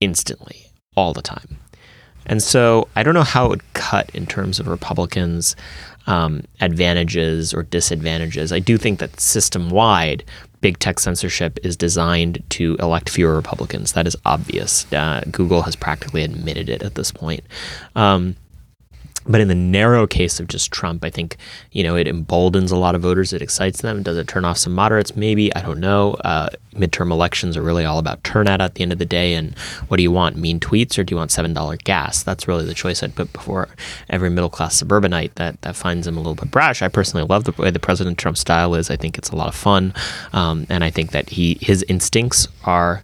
[0.01, 0.67] instantly,
[0.97, 1.59] all the time.
[2.27, 5.55] And so I don't know how it would cut in terms of Republicans'
[6.07, 8.53] um, advantages or disadvantages.
[8.53, 10.25] I do think that system wide,
[10.61, 13.93] big tech censorship is designed to elect fewer Republicans.
[13.93, 14.91] That is obvious.
[14.93, 17.45] Uh, Google has practically admitted it at this point.
[17.95, 18.37] Um,
[19.29, 21.37] but in the narrow case of just Trump, I think
[21.73, 23.33] you know it emboldens a lot of voters.
[23.33, 24.03] It excites them.
[24.03, 25.17] Does it turn off some moderates?
[25.17, 26.15] Maybe I don't know.
[26.25, 29.35] Uh, midterm elections are really all about turnout at the end of the day.
[29.35, 29.57] And
[29.89, 30.37] what do you want?
[30.37, 32.23] Mean tweets or do you want seven dollar gas?
[32.23, 33.69] That's really the choice I'd put before
[34.09, 36.83] every middle class suburbanite that that finds him a little bit brash.
[36.83, 38.91] I personally love the way the President Trump style is.
[38.91, 39.95] I think it's a lot of fun,
[40.33, 43.03] um, and I think that he his instincts are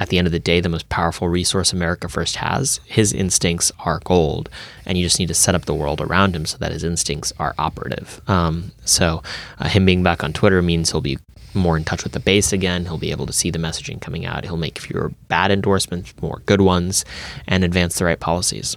[0.00, 2.80] at the end of the day, the most powerful resource America first has.
[2.86, 4.48] His instincts are gold,
[4.86, 7.32] and you just need to set up the world around him so that his instincts
[7.38, 8.20] are operative.
[8.28, 9.22] Um, so,
[9.58, 11.18] uh, him being back on Twitter means he'll be
[11.54, 12.84] more in touch with the base again.
[12.84, 14.44] He'll be able to see the messaging coming out.
[14.44, 17.04] He'll make fewer bad endorsements, more good ones,
[17.46, 18.76] and advance the right policies.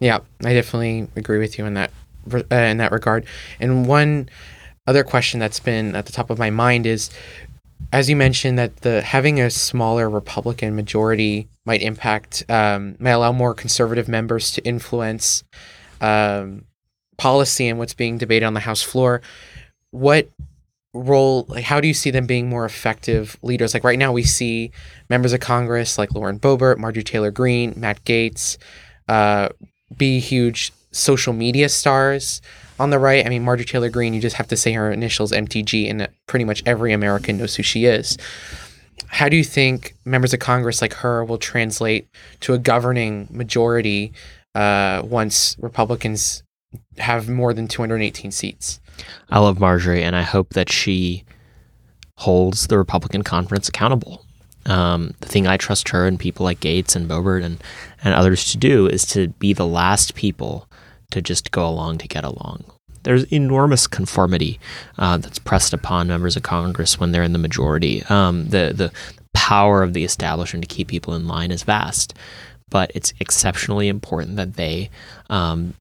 [0.00, 1.90] Yeah, I definitely agree with you in that
[2.32, 3.26] uh, in that regard.
[3.60, 4.28] And one
[4.86, 7.10] other question that's been at the top of my mind is,
[7.94, 13.30] as you mentioned, that the having a smaller Republican majority might impact um, might allow
[13.30, 15.44] more conservative members to influence
[16.00, 16.64] um,
[17.18, 19.22] policy and what's being debated on the House floor.
[19.92, 20.28] What
[20.92, 24.22] role like how do you see them being more effective leaders like right now we
[24.22, 24.70] see
[25.10, 28.58] members of congress like lauren boebert marjorie taylor greene matt gaetz
[29.08, 29.48] uh,
[29.96, 32.40] be huge social media stars
[32.78, 33.24] on the right.
[33.24, 36.44] I mean, Marjorie Taylor Greene, you just have to say her initials MTG, and pretty
[36.44, 38.18] much every American knows who she is.
[39.06, 42.08] How do you think members of Congress like her will translate
[42.40, 44.12] to a governing majority
[44.54, 46.42] uh, once Republicans
[46.98, 48.80] have more than 218 seats?
[49.30, 51.24] I love Marjorie, and I hope that she
[52.16, 54.24] holds the Republican conference accountable.
[54.66, 57.62] Um, the thing I trust her and people like Gaetz and Boebert and,
[58.02, 60.68] and others to do is to be the last people
[61.14, 62.64] to just go along to get along.
[63.04, 64.58] There's enormous conformity
[64.98, 68.02] uh, that's pressed upon members of Congress when they're in the majority.
[68.08, 68.92] Um, the the
[69.32, 72.14] power of the establishment to keep people in line is vast,
[72.70, 74.90] but it's exceptionally important that they
[75.30, 75.74] um,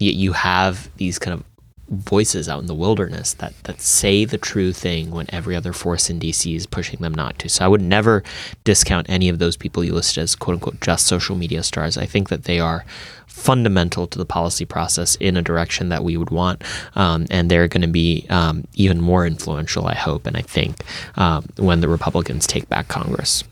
[0.00, 1.44] you have these kind of
[1.90, 6.08] voices out in the wilderness that that say the true thing when every other force
[6.08, 7.48] in DC is pushing them not to.
[7.48, 8.22] So I would never
[8.64, 11.98] discount any of those people you listed as quote unquote just social media stars.
[11.98, 12.84] I think that they are
[13.26, 16.62] fundamental to the policy process in a direction that we would want,
[16.94, 19.86] um, and they're going to be um, even more influential.
[19.86, 20.84] I hope and I think
[21.16, 23.44] um, when the Republicans take back Congress.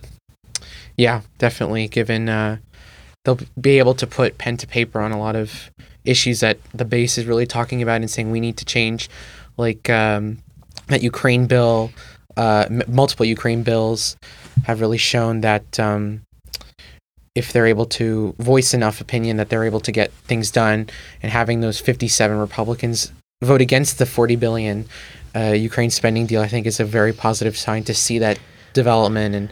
[0.96, 1.88] Yeah, definitely.
[1.88, 2.58] Given uh,
[3.24, 5.70] they'll be able to put pen to paper on a lot of
[6.08, 9.08] issues that the base is really talking about and saying we need to change,
[9.56, 10.38] like um,
[10.88, 11.90] that Ukraine bill,
[12.36, 14.16] uh, m- multiple Ukraine bills
[14.64, 16.22] have really shown that um,
[17.34, 20.88] if they're able to voice enough opinion, that they're able to get things done.
[21.22, 24.86] And having those 57 Republicans vote against the 40 billion
[25.36, 28.38] uh, Ukraine spending deal, I think, is a very positive sign to see that
[28.72, 29.34] development.
[29.34, 29.50] And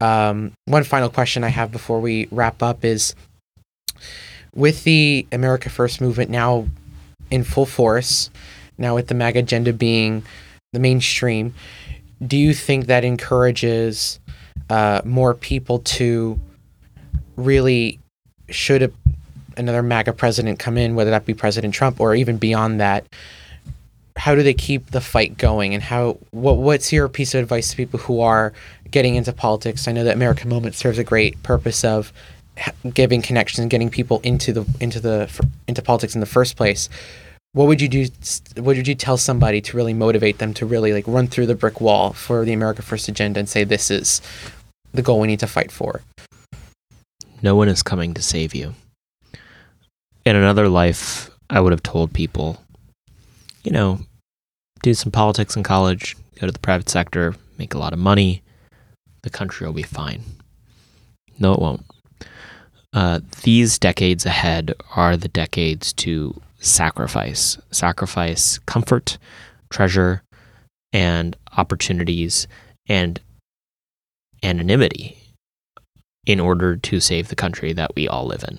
[0.00, 3.14] um, one final question I have before we wrap up is
[4.54, 6.66] with the America First movement now
[7.30, 8.30] in full force,
[8.78, 10.22] now with the MAGA agenda being
[10.72, 11.54] the mainstream,
[12.24, 14.20] do you think that encourages
[14.70, 16.38] uh, more people to
[17.36, 17.98] really,
[18.48, 18.90] should a,
[19.56, 23.06] another MAGA president come in, whether that be President Trump or even beyond that?
[24.16, 27.70] How do they keep the fight going, and how what what's your piece of advice
[27.70, 28.52] to people who are
[28.88, 29.88] getting into politics?
[29.88, 32.12] I know that American Moment serves a great purpose of
[32.92, 35.28] giving connections and getting people into the into the
[35.66, 36.88] into politics in the first place
[37.52, 38.06] what would you do
[38.56, 41.54] what would you tell somebody to really motivate them to really like run through the
[41.54, 44.20] brick wall for the america first agenda and say this is
[44.92, 46.02] the goal we need to fight for
[47.44, 48.74] No one is coming to save you.
[50.24, 52.62] In another life, I would have told people,
[53.62, 54.00] you know,
[54.82, 58.42] do some politics in college, go to the private sector, make a lot of money,
[59.24, 60.22] the country will be fine.
[61.38, 61.84] No, it won't.
[62.94, 67.58] Uh, these decades ahead are the decades to sacrifice.
[67.70, 69.18] Sacrifice comfort,
[69.68, 70.22] treasure,
[70.92, 72.46] and opportunities
[72.88, 73.20] and
[74.44, 75.18] anonymity
[76.24, 78.58] in order to save the country that we all live in.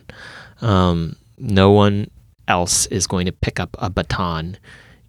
[0.67, 2.11] Um, no one
[2.47, 4.57] else is going to pick up a baton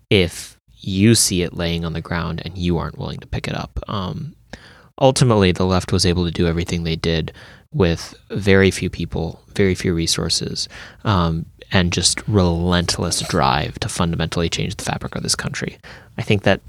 [0.09, 3.55] if you see it laying on the ground and you aren't willing to pick it
[3.55, 3.79] up.
[3.89, 4.37] Um,
[5.01, 7.33] ultimately, the left was able to do everything they did
[7.73, 10.69] with very few people, very few resources,
[11.05, 15.79] um, and just relentless drive to fundamentally change the fabric of this country.
[16.17, 16.61] I think that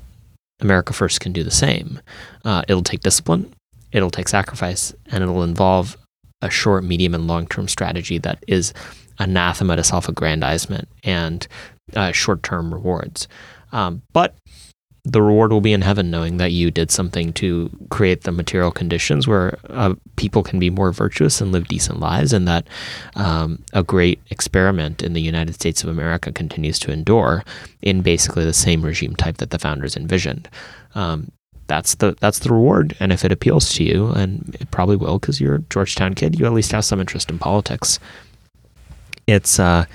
[0.60, 2.02] America First can do the same.
[2.44, 3.54] Uh, it'll take discipline,
[3.92, 5.98] it'll take sacrifice, and it'll involve
[6.42, 8.74] a short, medium, and long term strategy that is
[9.20, 11.48] anathema to self aggrandizement and
[11.96, 13.28] uh, short term rewards.
[13.72, 14.36] Um, but
[15.12, 18.72] the reward will be in heaven knowing that you did something to create the material
[18.72, 22.68] conditions where uh, people can be more virtuous and live decent lives, and that
[23.16, 27.44] um, a great experiment in the United States of America continues to endure
[27.82, 30.50] in basically the same regime type that the founders envisioned.
[30.94, 31.32] Um,
[31.68, 35.20] that's the that's the reward, and if it appeals to you, and it probably will,
[35.20, 38.00] because you're a Georgetown kid, you at least have some interest in politics.
[39.26, 39.86] It's uh,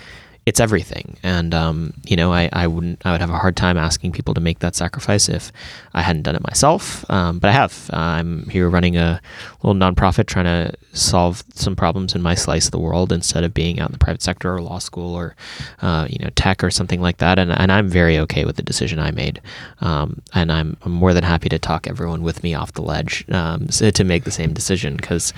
[0.44, 1.16] it's everything.
[1.22, 4.34] And um, you know, I, I wouldn't I would have a hard time asking people
[4.34, 5.52] to make that sacrifice if
[5.94, 7.08] I hadn't done it myself.
[7.10, 7.90] Um, but I have.
[7.92, 9.20] Uh, I'm here running a
[9.62, 13.54] little nonprofit trying to solve some problems in my slice of the world instead of
[13.54, 15.36] being out in the private sector or law school or
[15.80, 17.38] uh, you know tech or something like that.
[17.38, 19.40] And and I'm very okay with the decision I made.
[19.80, 23.24] Um, and I'm, I'm, more than happy to talk everyone with me off the ledge
[23.30, 25.32] um, to make the same decision because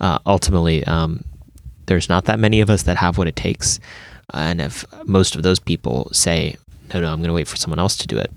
[0.00, 1.24] uh, ultimately um,
[1.86, 3.80] there's not that many of us that have what it takes.
[4.32, 6.56] And if most of those people say,
[6.92, 8.30] no, no, I'm going to wait for someone else to do it,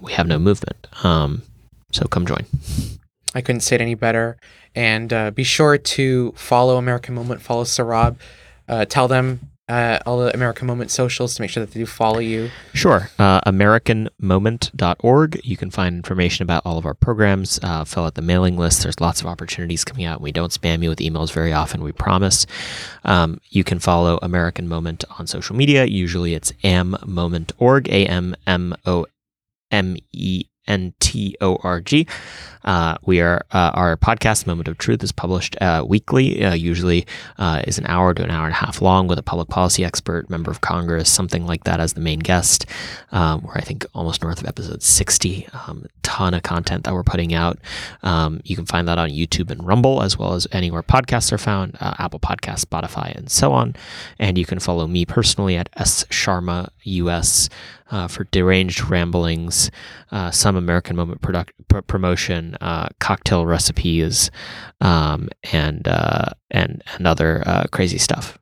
[0.00, 0.86] we have no movement.
[1.04, 1.42] Um,
[1.92, 2.44] so come join.
[3.34, 4.36] I couldn't say it any better.
[4.74, 8.16] And uh, be sure to follow American Moment, follow Saurabh.
[8.68, 11.86] Uh, tell them uh, all the American Moment socials to make sure that they do
[11.86, 12.50] follow you?
[12.72, 13.10] Sure.
[13.18, 15.40] Uh, AmericanMoment.org.
[15.44, 17.58] You can find information about all of our programs.
[17.62, 18.82] Uh, fill out the mailing list.
[18.82, 20.20] There's lots of opportunities coming out.
[20.20, 22.46] We don't spam you with emails very often, we promise.
[23.04, 25.84] Um, you can follow American Moment on social media.
[25.84, 29.06] Usually it's ammoment.org, A M M O
[29.72, 32.06] M E N T O R G.
[32.66, 36.44] Uh, we are uh, our podcast, Moment of Truth, is published uh, weekly.
[36.44, 37.06] Uh, usually
[37.38, 39.84] uh, is an hour to an hour and a half long with a public policy
[39.84, 42.66] expert, member of Congress, something like that as the main guest.
[43.12, 45.48] Um, we're I think almost north of episode sixty.
[45.52, 47.58] Um, ton of content that we're putting out.
[48.02, 51.38] Um, you can find that on YouTube and Rumble as well as anywhere podcasts are
[51.38, 53.74] found, uh, Apple Podcasts, Spotify, and so on.
[54.18, 57.48] And you can follow me personally at S Sharma US.
[58.08, 59.70] For deranged ramblings,
[60.32, 64.30] some American moment product, pr- promotion, uh, cocktail recipes,
[64.80, 68.38] um, and uh, and and other uh, crazy stuff.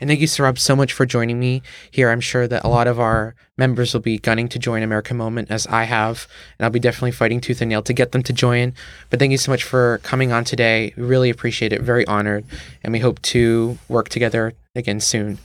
[0.00, 2.10] And thank you, Saurabh, so much for joining me here.
[2.10, 5.50] I'm sure that a lot of our members will be gunning to join American Moment
[5.50, 6.28] as I have,
[6.58, 8.74] and I'll be definitely fighting tooth and nail to get them to join.
[9.08, 10.92] But thank you so much for coming on today.
[10.96, 11.80] We really appreciate it.
[11.80, 12.44] Very honored,
[12.82, 15.38] and we hope to work together again soon.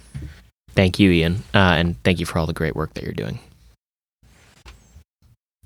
[0.71, 3.39] Thank you, Ian, uh, and thank you for all the great work that you're doing.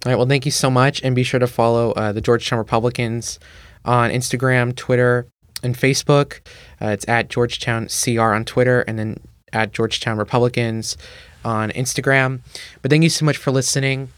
[0.06, 0.18] All right.
[0.18, 1.02] Well, thank you so much.
[1.02, 3.40] And be sure to follow uh, the Georgetown Republicans
[3.84, 5.26] on Instagram, Twitter,
[5.64, 6.42] and Facebook.
[6.80, 9.20] Uh, it's at Georgetown CR on Twitter and then
[9.52, 10.96] at Georgetown Republicans
[11.44, 12.42] on Instagram.
[12.84, 14.10] But thank you so much for listening.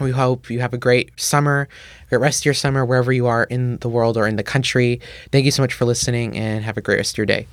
[0.00, 1.68] We hope you have a great summer,
[2.08, 5.00] great rest of your summer, wherever you are in the world or in the country.
[5.32, 7.48] Thank you so much for listening and have a great rest of your day.